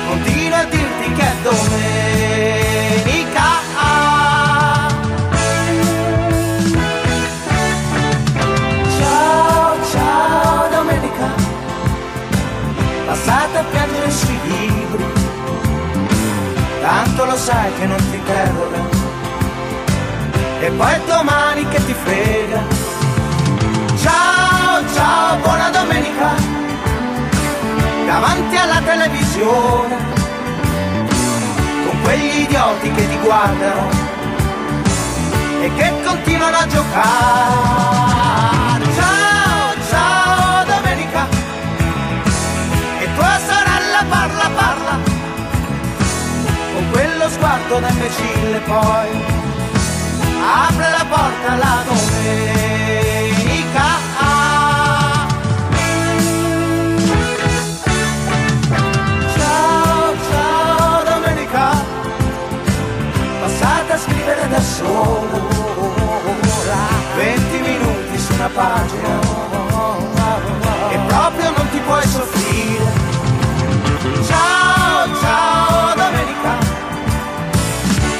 continua 0.07 0.59
a 0.59 0.65
dirti 0.65 1.11
che 1.13 1.21
è 1.21 1.33
domenica. 1.43 3.45
Ciao, 8.97 9.75
ciao 9.91 10.69
domenica, 10.69 11.27
passate 13.05 13.57
a 13.57 13.63
piangere 13.71 14.11
sui 14.11 14.39
libri, 14.47 15.05
tanto 16.81 17.25
lo 17.25 17.35
sai 17.35 17.71
che 17.77 17.85
non 17.85 18.09
ti 18.09 18.21
terrora, 18.23 18.89
e 20.61 20.71
poi 20.71 20.99
domani 21.05 21.67
che 21.67 21.85
ti 21.85 21.93
frega. 21.93 22.36
davanti 28.19 28.55
alla 28.55 28.81
televisione, 28.81 29.95
con 31.85 32.01
quegli 32.01 32.41
idioti 32.41 32.91
che 32.91 33.07
ti 33.09 33.17
guardano 33.19 33.89
e 35.61 35.71
che 35.75 35.93
continuano 36.03 36.57
a 36.57 36.67
giocare. 36.67 38.05
Ciao, 38.95 39.73
ciao 39.91 40.65
domenica, 40.65 41.27
e 43.01 43.07
tua 43.13 43.37
sorella 43.49 44.03
parla, 44.09 44.49
parla, 44.55 44.97
con 46.73 46.89
quello 46.89 47.29
sguardo 47.29 47.79
da 47.79 47.89
imbecille 47.89 48.59
poi, 48.61 49.09
apre 50.65 50.89
la 50.89 51.05
porta 51.07 51.51
alla 51.51 51.83
domenica. 51.85 52.86
Scrivere 64.27 64.49
da 64.49 64.59
sola, 64.59 65.39
20 67.15 67.59
minuti 67.61 68.19
su 68.19 68.33
una 68.33 68.49
pagina. 68.49 69.19
E 70.89 70.97
proprio 71.07 71.51
non 71.55 71.69
ti 71.69 71.79
puoi 71.79 72.05
soffrire. 72.05 73.05
Ciao, 74.27 75.07
ciao 75.21 75.93
domenica, 75.95 76.57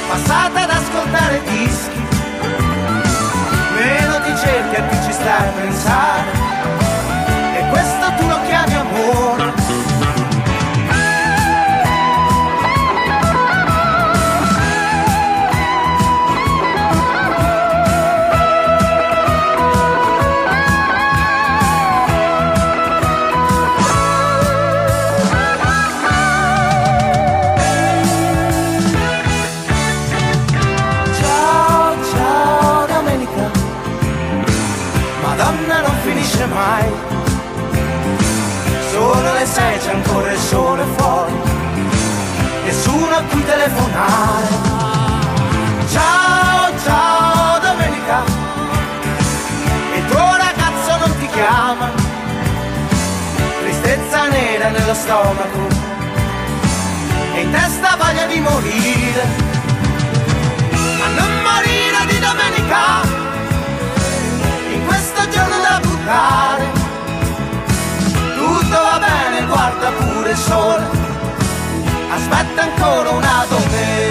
passate 0.08 0.60
ad 0.60 0.70
ascoltare 0.70 1.42
dischi, 1.44 2.02
meno 3.76 4.20
ti 4.22 4.36
cerchi 4.36 4.76
e 4.76 4.82
più 4.82 4.98
ci 5.04 5.12
stai 5.12 5.46
a 5.46 5.52
pensare, 5.60 6.37
telefonare. 43.68 44.46
Ciao, 45.90 46.78
ciao 46.84 47.58
domenica, 47.60 48.22
il 49.96 50.04
tuo 50.06 50.36
ragazzo 50.36 50.96
non 50.98 51.18
ti 51.18 51.26
chiama, 51.28 51.90
tristezza 53.60 54.28
nera 54.28 54.68
nello 54.70 54.94
stomaco. 54.94 55.86
E 57.34 57.40
in 57.40 57.50
testa 57.50 57.96
voglia 57.96 58.26
di 58.26 58.40
morire. 58.40 59.46
A 61.04 61.08
non 61.20 61.32
morire 61.42 62.06
di 62.08 62.18
domenica. 62.18 63.16
In 64.72 64.86
questo 64.86 65.28
giorno 65.28 65.56
da 65.60 65.80
buttare 65.80 66.86
tutto 68.36 68.82
va 68.82 68.98
bene 68.98 69.46
guarda 69.46 69.90
pure 69.90 70.30
il 70.30 70.36
sole 70.36 70.97
aspetta 72.18 72.62
ancora 72.62 73.10
una 73.10 73.46
domenica 73.48 74.07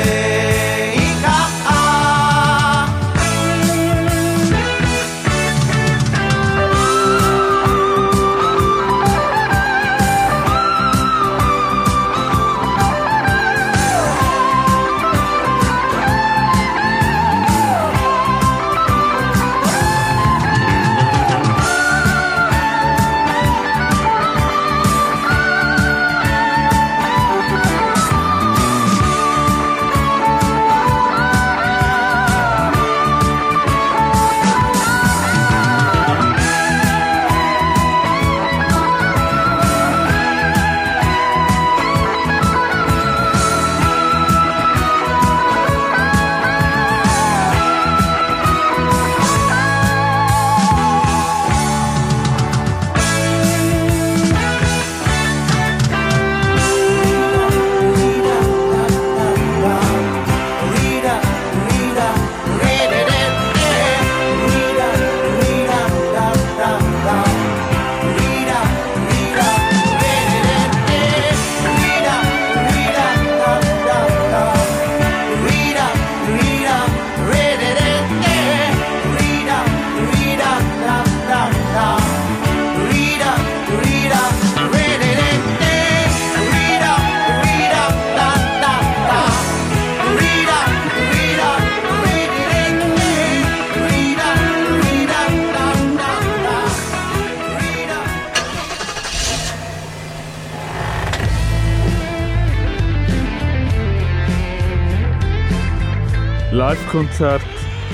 Live-Konzert 106.67 107.41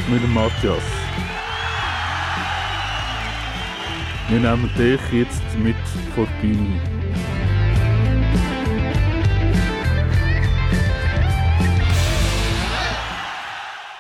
mit 0.10 0.28
Matthias. 0.34 0.82
Wir 4.30 4.40
nehmen 4.40 4.68
dich 4.76 5.00
jetzt 5.12 5.44
mit 5.60 5.76
vor 6.16 6.26
die 6.42 6.48
Bühne. 6.48 6.82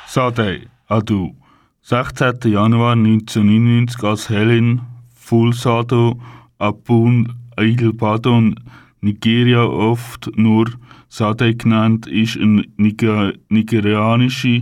Sadei, 0.07 0.61
Adu. 0.87 1.35
16. 1.83 2.51
Januar 2.51 2.93
1999 2.93 4.03
als 4.03 4.29
Helen 4.29 4.81
Fulsado 5.13 6.19
Abun 6.57 7.31
Ilbadon, 7.59 8.55
Nigeria 9.03 9.65
oft 9.65 10.31
nur 10.37 10.71
Sadei 11.09 11.51
genannt, 11.51 12.07
ist 12.07 12.37
eine 12.37 12.63
Niger 12.77 13.33
nigerianische, 13.49 14.61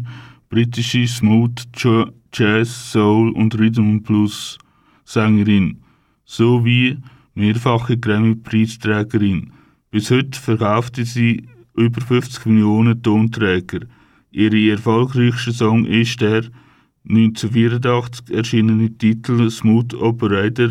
britische 0.50 1.08
Smooth 1.08 1.68
Jazz, 2.34 2.92
Soul 2.92 3.34
und 3.34 3.58
Rhythm 3.60 4.02
Blues 4.02 4.58
Sängerin 5.06 5.78
sowie 6.26 6.98
mehrfache 7.36 7.98
Grammy-Preisträgerin. 7.98 9.52
Bis 9.92 10.10
heute 10.10 10.40
verkaufte 10.40 11.06
sie 11.06 11.48
über 11.76 12.02
50 12.02 12.48
Millionen 12.48 13.04
Tonträger. 13.04 13.82
Ihr 14.32 14.54
erfolgreichster 14.72 15.54
Song 15.54 15.86
ist 15.86 16.20
der 16.20 16.46
1984 17.08 18.36
erschienene 18.36 18.98
Titel 18.98 19.52
Smooth 19.52 19.94
Operator 19.94 20.70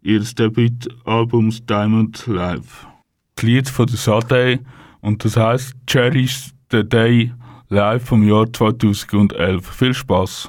ihres 0.00 0.34
Debütalbums 0.36 1.66
Diamond 1.66 2.24
Live. 2.28 2.89
Lied 3.42 3.68
von 3.68 3.86
der 3.86 3.96
Sade 3.96 4.60
und 5.00 5.24
das 5.24 5.36
heißt 5.36 5.74
Cherish 5.86 6.50
the 6.70 6.82
Day 6.88 7.32
live 7.68 8.04
vom 8.04 8.26
Jahr 8.26 8.52
2011. 8.52 9.66
Viel 9.68 9.94
Spaß! 9.94 10.48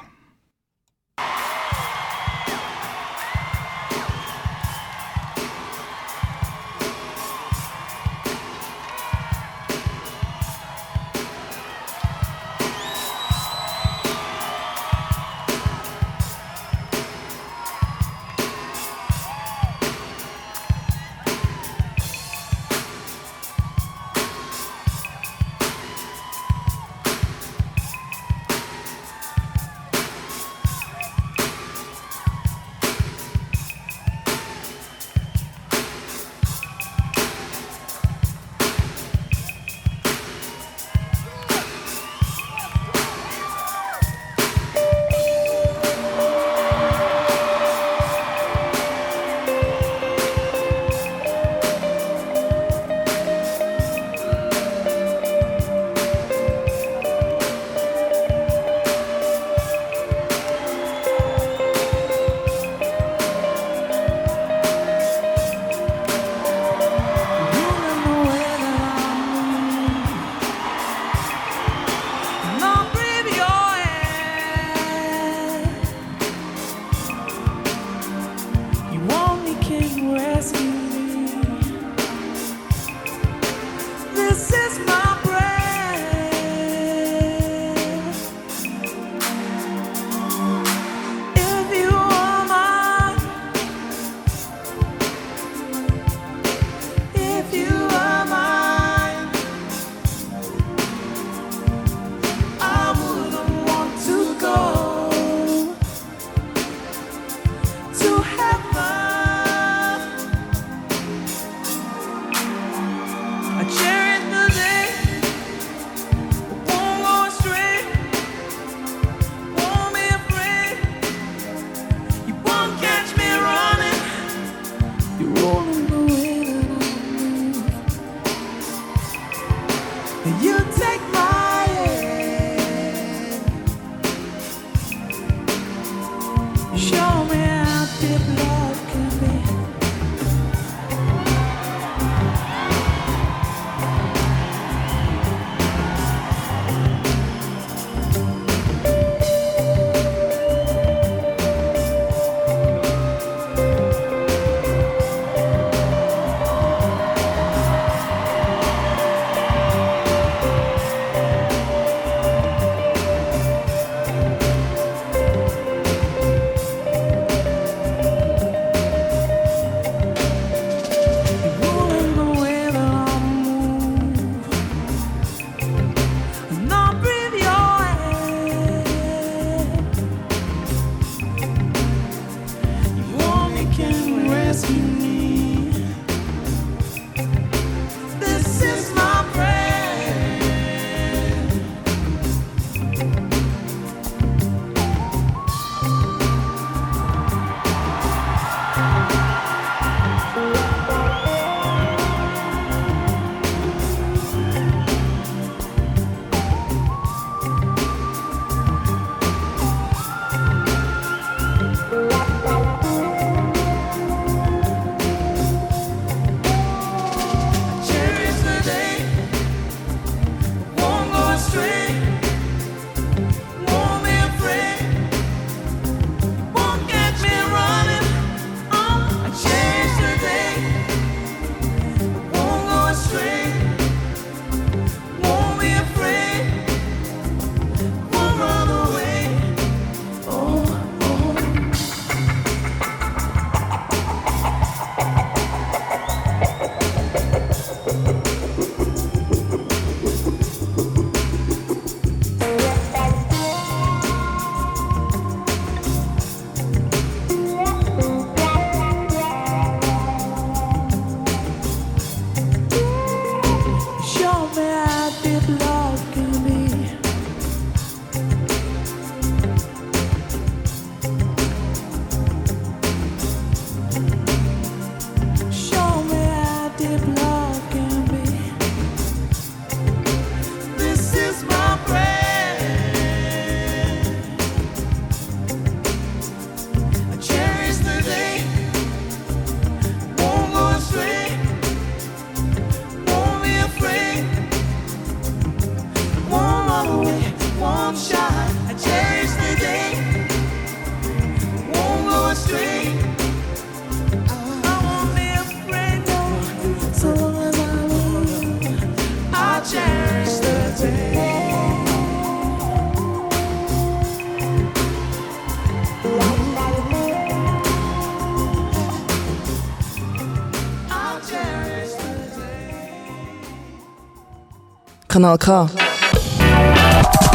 Kanal 325.22 325.38
K. 325.38 325.68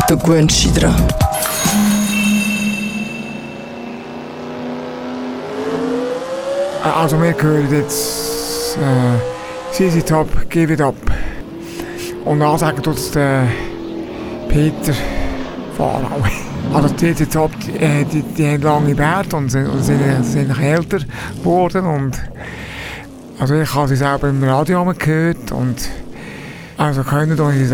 Gewöhnst 0.10 0.66
dich 0.66 0.74
dran. 0.74 0.94
Also 6.84 7.22
wir 7.22 7.34
hören 7.42 7.72
jetzt 7.72 8.78
äh, 8.78 9.74
CC 9.74 10.02
Top, 10.02 10.28
Give 10.50 10.74
It 10.74 10.82
Up. 10.82 10.96
Und 12.26 12.42
ansagen 12.42 12.84
tut 12.84 12.98
es 12.98 13.12
der 13.12 13.48
Peter 14.50 14.94
Fahrau. 15.78 16.22
Also 16.74 16.90
die 16.90 17.16
CC 17.16 17.26
Top, 17.26 17.52
die, 17.62 18.04
die, 18.12 18.22
die 18.22 18.48
haben 18.48 18.64
lange 18.64 18.96
Bärte 18.96 19.38
und 19.38 19.50
sind, 19.50 19.70
und 19.70 19.82
sind, 19.82 20.26
sind 20.26 20.62
älter 20.62 21.00
geworden. 21.40 21.86
Und 21.86 22.22
also 23.40 23.56
ich 23.56 23.74
habe 23.74 23.88
sie 23.88 23.96
selber 23.96 24.28
im 24.28 24.44
Radio 24.44 24.84
gehört 24.94 25.54
und 25.54 25.90
also 26.78 27.04
können 27.04 27.36
tun 27.36 27.54
sie 27.54 27.66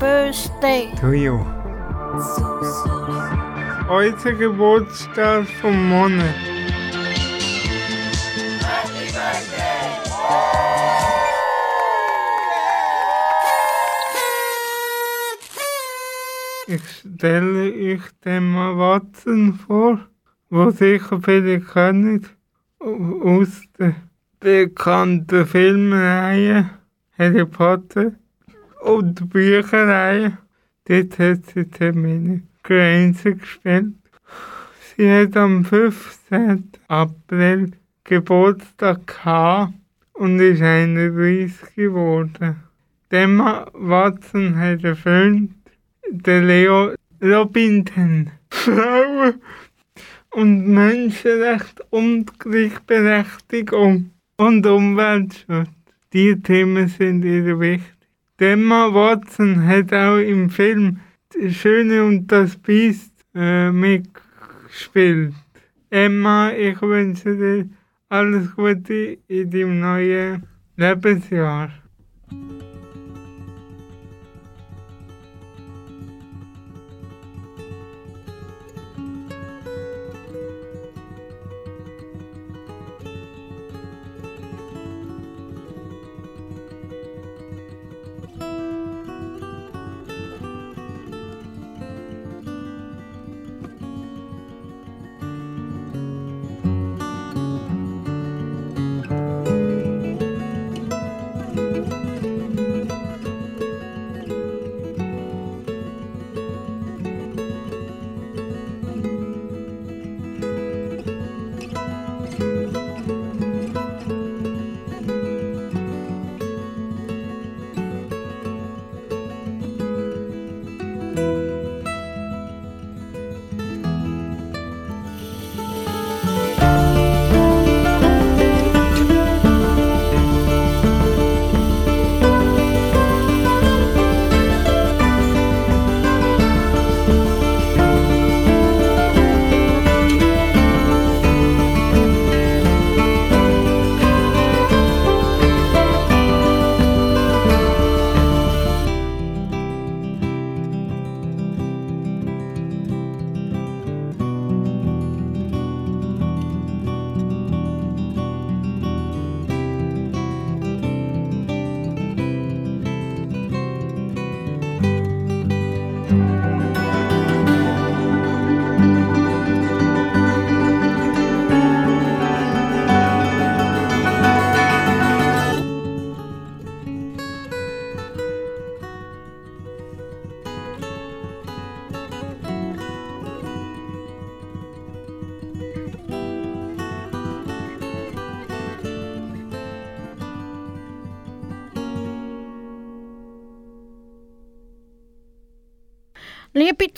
Birthday. 0.00 0.94
To 0.98 1.12
you. 1.12 1.44
Heute 3.86 4.34
Geburtstag 4.34 5.46
vom 5.60 5.88
Monat. 5.90 6.34
Ich 16.66 16.88
stelle 16.88 17.70
euch 17.70 18.00
den 18.24 18.54
Watson 18.54 19.52
vor, 19.52 20.00
wo 20.48 20.70
sicher 20.70 21.20
viele 21.22 21.60
kennen, 21.60 22.26
aus 22.78 23.60
der 23.78 23.96
bekannten 24.38 25.44
Filmreihe 25.44 26.70
Harry 27.18 27.44
Potter 27.44 28.12
und 28.82 29.30
Bücherei. 29.30 30.36
Sie 30.86 31.08
Termine 31.70 32.42
Grenzen 32.62 33.38
gespielt. 33.38 33.94
Sie 34.96 35.10
hat 35.10 35.36
am 35.36 35.64
15. 35.64 36.70
April 36.88 37.72
Geburtstag 38.04 39.06
gehabt 39.06 39.74
und 40.14 40.40
ist 40.40 40.62
31 40.62 41.74
geworden. 41.76 42.56
Emma 43.10 43.66
Watson 43.72 44.56
hat 44.56 44.82
Freund, 44.98 45.52
der 46.10 46.42
Leo 46.42 46.94
Robinson. 47.22 48.30
Frauen 48.50 49.40
und 50.32 50.68
Menschenrecht 50.68 51.80
und 51.90 52.38
Gleichberechtigung 52.38 54.10
und 54.36 54.66
Umweltschutz. 54.66 55.68
Die 56.12 56.40
Themen 56.40 56.88
sind 56.88 57.24
ihr 57.24 57.58
wichtig. 57.58 57.99
Emma 58.40 58.92
Watson 58.92 59.66
hat 59.66 59.92
auch 59.92 60.16
im 60.16 60.48
Film 60.48 61.00
Die 61.34 61.52
Schöne 61.52 62.04
und 62.04 62.26
das 62.26 62.56
Biest 62.56 63.12
äh, 63.34 63.70
mitgespielt. 63.70 65.34
Emma, 65.90 66.50
ich 66.52 66.80
wünsche 66.80 67.36
dir 67.36 67.68
alles 68.08 68.54
Gute 68.56 69.18
in 69.28 69.50
deinem 69.50 69.80
neuen 69.80 70.42
Lebensjahr. 70.76 71.70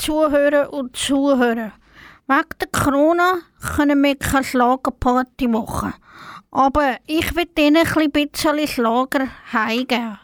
Zuhörer 0.03 0.73
und 0.73 0.97
Zuhörer, 0.97 1.71
wegen 2.27 2.49
der 2.61 2.69
Corona 2.73 3.39
können 3.77 4.03
wir 4.03 4.17
keine 4.17 4.43
Schlagerparty 4.43 5.47
machen. 5.47 5.95
Aber 6.51 6.97
ich 7.07 7.37
will 7.37 7.47
ihnen 7.57 7.87
ein 7.87 8.11
bisschen 8.11 8.67
Schlager 8.67 9.29
heimgeben. 9.53 10.19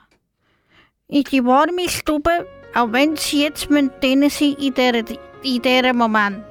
In 1.06 1.22
die 1.22 1.44
warme 1.44 1.88
Stube, 1.88 2.44
auch 2.74 2.90
wenn 2.90 3.14
sie 3.16 3.44
jetzt 3.44 3.68
drinnen 3.70 4.30
sind 4.30 4.58
in 4.58 4.74
diesem 4.74 5.16
in 5.44 5.62
dieser 5.62 5.94
Moment. 5.94 6.44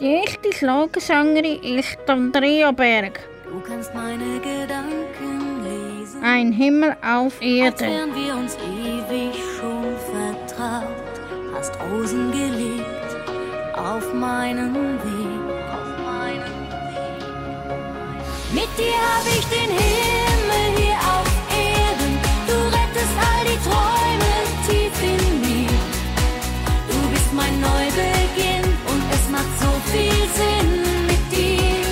Die 0.00 0.16
echte 0.16 0.52
Schlagersängerin 0.52 1.62
ist 1.62 1.98
Andrea 2.08 2.72
Berg. 2.72 3.20
Du 3.48 3.60
kannst 3.60 3.94
meine 3.94 4.40
Gedanken 4.40 5.62
lesen. 5.62 6.20
Ein 6.24 6.50
Himmel 6.50 6.96
auf 7.00 7.34
Als 7.34 7.40
Erde. 7.40 7.84
wären 7.84 8.14
wir 8.16 8.34
uns 8.34 8.56
ewig 8.56 9.36
schon 9.56 9.94
vertraut. 10.10 10.99
Hast 11.60 11.78
Rosen 11.78 12.32
gelegt 12.32 13.10
auf 13.76 14.14
meinen 14.14 14.74
Weg. 15.04 16.40
Mit 18.50 18.70
dir 18.78 18.96
hab 18.96 19.26
ich 19.26 19.44
den 19.48 19.68
Himmel 19.68 20.66
hier 20.78 20.96
auf 20.96 21.30
Erden. 21.52 22.18
Du 22.46 22.56
rettest 22.74 23.14
all 23.28 23.44
die 23.44 23.60
Träume 23.68 24.32
tief 24.66 25.02
in 25.02 25.40
mir. 25.42 25.68
Du 26.88 27.10
bist 27.10 27.30
mein 27.34 27.60
Neubeginn 27.60 28.64
und 28.90 29.02
es 29.12 29.28
macht 29.28 29.54
so 29.60 29.70
viel 29.92 30.22
Sinn 30.38 30.82
mit 31.08 31.24
dir. 31.30 31.84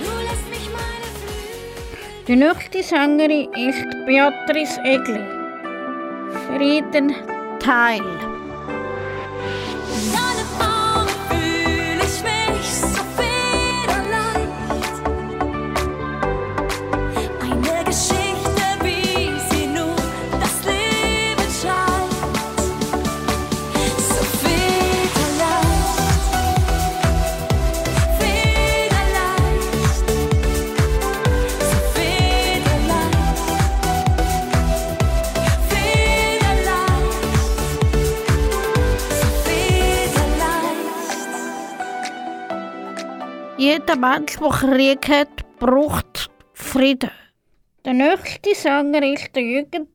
Du 0.00 0.10
lässt 0.24 0.48
mich 0.48 0.70
meine 0.72 1.08
Flügel 1.20 2.24
Die 2.28 2.36
nächste 2.36 2.82
Sängerin 2.82 3.52
ist 3.52 4.06
Beatrice 4.06 4.80
Egli. 4.84 5.35
Frieden 6.56 7.14
Teil. 7.60 8.25
Jeder 43.96 44.10
Mensch, 44.10 44.36
der 44.36 44.50
Krieg 44.50 45.08
hat, 45.08 45.58
braucht 45.58 46.30
Frieden. 46.52 47.10
Der 47.82 47.94
nächste 47.94 48.54
Sänger 48.54 49.02
ist 49.02 49.34
der 49.34 49.42
Jürgen. 49.42 49.88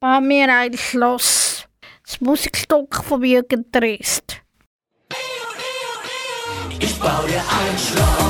Bau 0.00 0.20
mir 0.20 0.54
ein 0.54 0.76
Schloss. 0.76 1.66
Das 2.04 2.20
Musikstück 2.20 3.02
von 3.02 3.24
Jürgen 3.24 3.64
Drest. 3.72 4.42
Ich 6.78 6.98
bau 6.98 7.22
dir 7.26 7.40
ein 7.40 7.78
Schloss, 7.78 8.29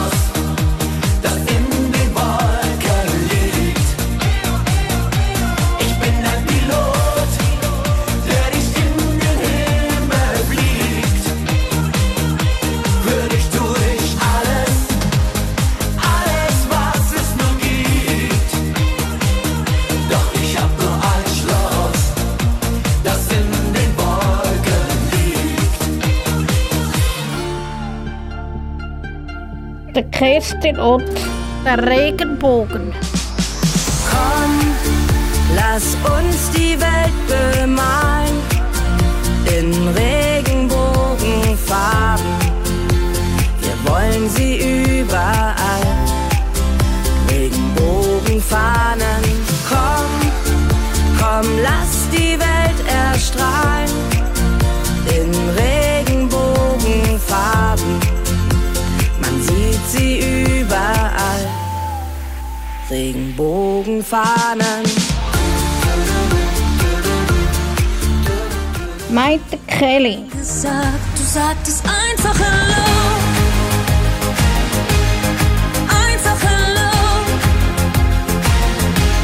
der 29.95 30.05
Kerstin 30.05 30.79
und 30.79 31.05
der 31.65 31.87
Regenbogen. 31.87 32.95
Komm, 34.11 34.75
lass 35.55 35.95
uns 36.19 36.51
die 36.51 36.81
Welt 36.81 37.13
bemalen 37.29 38.41
in 39.59 39.89
Regenbogenfarben. 39.89 42.25
Wir 43.61 43.77
wollen 43.91 44.31
sie 44.31 45.01
überall. 45.01 45.57
Regenbogenfahnen, 47.29 49.23
komm, 49.69 50.11
komm, 51.19 51.47
lass 51.63 52.09
die 52.13 52.39
Welt 52.39 52.81
erstrahlen 52.87 53.91
in 55.09 55.31
Regenbogenfarben. 55.31 55.80
Regenbogenfahnen. 62.91 64.85
Meinte 69.11 69.59
Kelly. 69.67 70.25
Gesagt, 70.37 70.99
du 71.17 71.23
sagtest 71.23 71.85
einfach 71.85 72.35
Hallo. 72.35 72.85
Einfach 75.89 76.39
Hallo. 76.49 77.25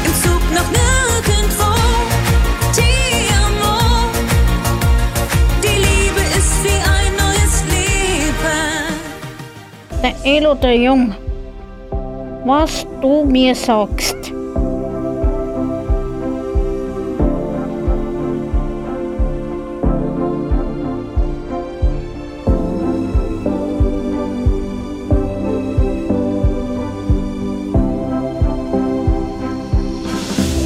Im 0.05 0.13
Zug 0.23 0.41
noch 0.53 0.69
nirgendwo. 0.71 1.71
Ti. 2.73 2.93
Die 5.63 5.77
Liebe 5.77 6.21
ist 6.37 6.63
wie 6.63 6.79
ein 6.95 7.11
neues 7.17 7.63
Leben. 7.69 8.91
Der 10.01 10.15
Elo 10.23 10.55
der 10.55 10.75
Jung. 10.75 11.26
Was 12.47 12.87
du 13.01 13.25
mir 13.25 13.53
sagst. 13.53 14.15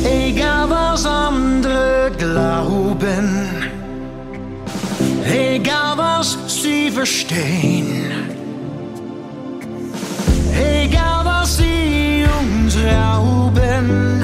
Egal 0.05 0.69
was 0.69 1.07
andere 1.07 2.11
glauben, 2.15 3.27
egal 5.25 5.97
was 5.97 6.37
sie 6.47 6.91
verstehen, 6.91 8.00
egal 10.91 11.25
was 11.25 11.57
sie 11.57 12.25
uns 12.39 12.77
rauben, 12.77 14.21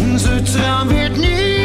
unser 0.00 0.44
Traum 0.44 0.90
wird 0.90 1.16
nie 1.16 1.57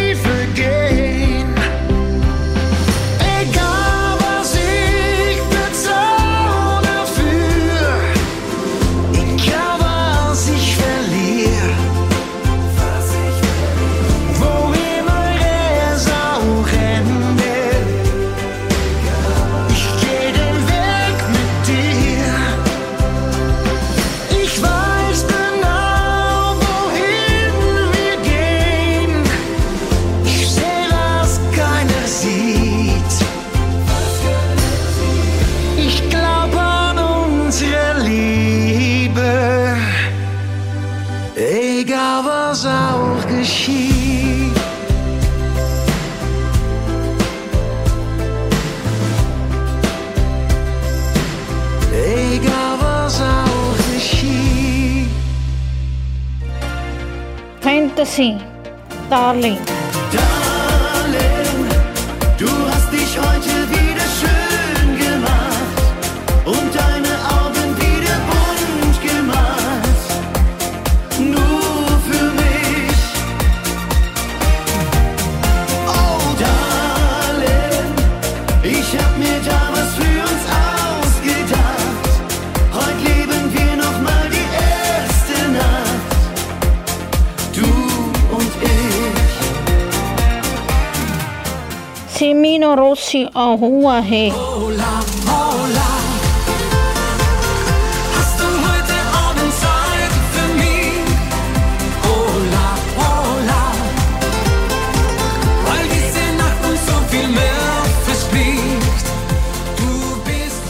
verspricht. 108.06 109.06
Du 109.78 110.22
bist 110.26 110.64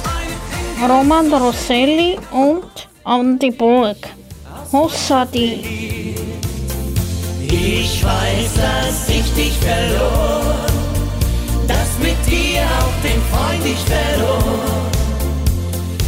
Roman 0.89 1.33
Rosselli 1.33 2.17
und 2.31 2.87
Andi 3.03 3.51
Burg. 3.51 3.97
Hossadi. 4.71 6.15
Ich 7.47 8.03
weiß, 8.03 8.53
dass 8.55 9.09
ich 9.09 9.33
dich 9.33 9.53
verlor, 9.59 10.52
den 13.63 13.75
Freund 13.75 13.75
ich 13.75 13.79
verlor. 13.85 14.43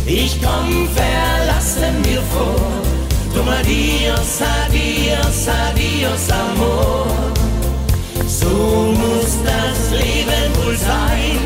Ich 0.05 0.39
komm 0.41 0.87
verlassen 0.89 2.01
mir 2.01 2.21
vor, 2.33 3.33
drum 3.33 3.47
adios, 3.47 4.41
adios, 4.41 5.47
adios, 5.47 6.29
amor. 6.29 7.07
So 8.27 8.93
muss 8.93 9.37
das 9.43 9.91
Leben 9.91 10.63
wohl 10.63 10.77
sein, 10.77 11.39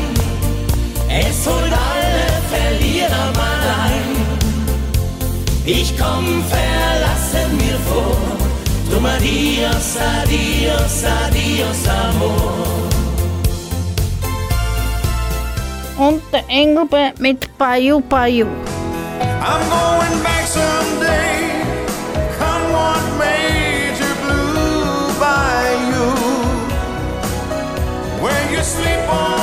es 1.08 1.46
holt 1.46 1.72
alle 1.72 2.30
Verlierer 2.50 3.32
mal 3.34 3.62
ein. 3.86 4.16
Ich 5.64 5.96
komm 5.96 6.42
verlassen 6.44 7.56
mir 7.56 7.78
vor, 7.88 8.16
drum 8.90 9.06
adios, 9.06 9.96
adios, 9.96 11.04
adios, 11.04 11.88
amor. 11.88 12.89
Und 16.00 16.22
der 16.32 16.48
Engelbe 16.48 17.12
mit 17.18 17.58
Bayou 17.58 18.00
Bayou. 18.00 18.46
I'm 18.46 19.60
going 19.68 20.22
back 20.22 20.46
someday. 20.46 21.60
Come 22.38 22.72
what 22.72 23.02
to 23.98 24.08
Blue 24.24 25.12
Bayou, 25.20 26.14
where 28.22 28.50
you 28.50 28.62
sleep 28.62 29.12
all 29.12 29.39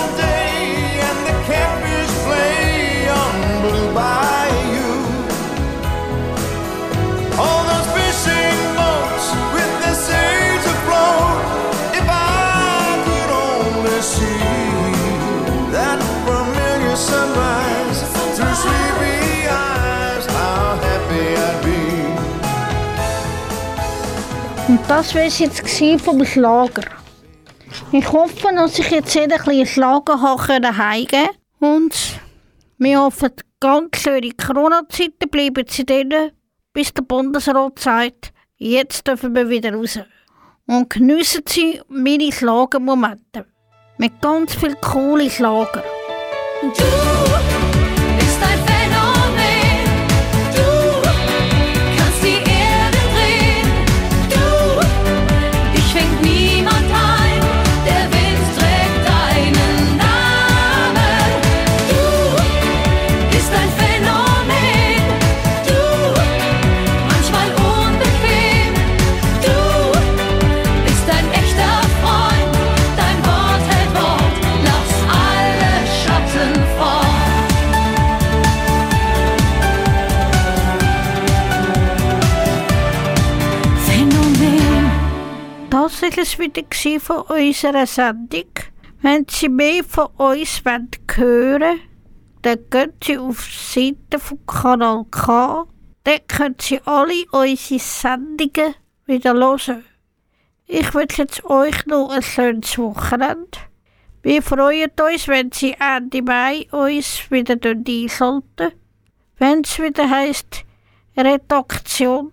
Und 24.67 24.79
das 24.89 25.15
war 25.15 25.21
es 25.21 25.39
jetzt 25.39 26.01
vom 26.01 26.25
Schlager. 26.25 26.83
Ich 27.91 28.11
hoffe, 28.11 28.53
dass 28.53 28.77
ich 28.77 28.89
jetzt 28.89 29.13
jeder 29.15 29.37
ein 29.37 29.43
bisschen 29.45 29.65
Schlager 29.65 30.21
habe 30.21 30.43
können 30.43 30.77
heimgeben 30.77 31.29
Und 31.59 32.19
wir 32.77 33.01
hoffen 33.01 33.31
Ganz 33.59 33.97
schöne 33.97 34.33
Corona-Zeiten 34.33 35.29
bleiben 35.31 35.65
sie 35.67 35.83
drinnen, 35.83 36.31
bis 36.73 36.93
der 36.93 37.01
Bundesrat 37.01 37.79
sagt, 37.79 38.31
jetzt 38.57 39.07
dürfen 39.07 39.33
wir 39.33 39.49
wieder 39.49 39.73
raus. 39.73 39.97
Und 40.67 40.91
geniessen 40.91 41.41
sie 41.47 41.81
meine 41.87 42.31
Schlagermomente. 42.31 43.47
Mit 43.97 44.21
ganz 44.21 44.53
viel 44.53 44.75
coole 44.75 45.27
Schlager. 45.31 45.83
Es 86.15 86.39
wieder 86.39 86.63
von 87.01 87.21
unserer 87.23 87.85
Sendung. 87.85 88.49
Wenn 89.01 89.25
Sie 89.29 89.49
mehr 89.49 89.83
von 89.83 90.07
uns 90.15 90.63
wollen 90.63 90.89
hören 91.13 91.79
dann 92.41 92.59
gehen 92.69 92.93
Sie 93.03 93.17
auf 93.17 93.45
die 93.45 93.91
Seite 93.91 94.19
von 94.23 94.45
Kanal 94.45 95.05
K. 95.11 95.67
Dort 96.05 96.27
können 96.29 96.55
Sie 96.61 96.79
alle 96.85 97.25
unsere 97.31 97.79
Sendungen 97.79 98.75
wieder 99.05 99.33
hören. 99.33 99.83
Ich 100.65 100.93
wünsche 100.93 101.23
jetzt 101.23 101.43
euch 101.43 101.85
noch 101.87 102.09
ein 102.09 102.21
schönes 102.21 102.77
Wochenende. 102.77 103.59
Wir 104.23 104.41
freuen 104.41 104.91
uns, 105.01 105.27
wenn 105.27 105.51
Sie 105.51 105.75
Ende 105.77 106.21
Mai 106.21 106.67
uns 106.71 107.29
wieder 107.29 107.57
einschalten. 107.61 108.71
Wenn 109.37 109.61
es 109.61 109.77
wieder 109.77 110.09
heisst 110.09 110.63
Redaktion 111.17 112.31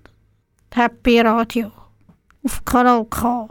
Happy 0.73 1.21
Radio 1.21 1.73
auf 2.45 2.65
Kanal 2.65 3.05
K. 3.07 3.49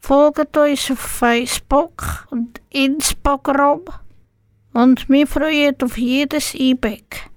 Folgt 0.00 0.56
uns 0.56 0.90
auf 0.90 0.98
Facebook 0.98 2.26
und 2.30 2.60
Instagram 2.70 3.82
und 4.72 5.08
wir 5.08 5.26
freuen 5.26 5.76
auf 5.82 5.98
jedes 5.98 6.54
E-Back. 6.54 7.30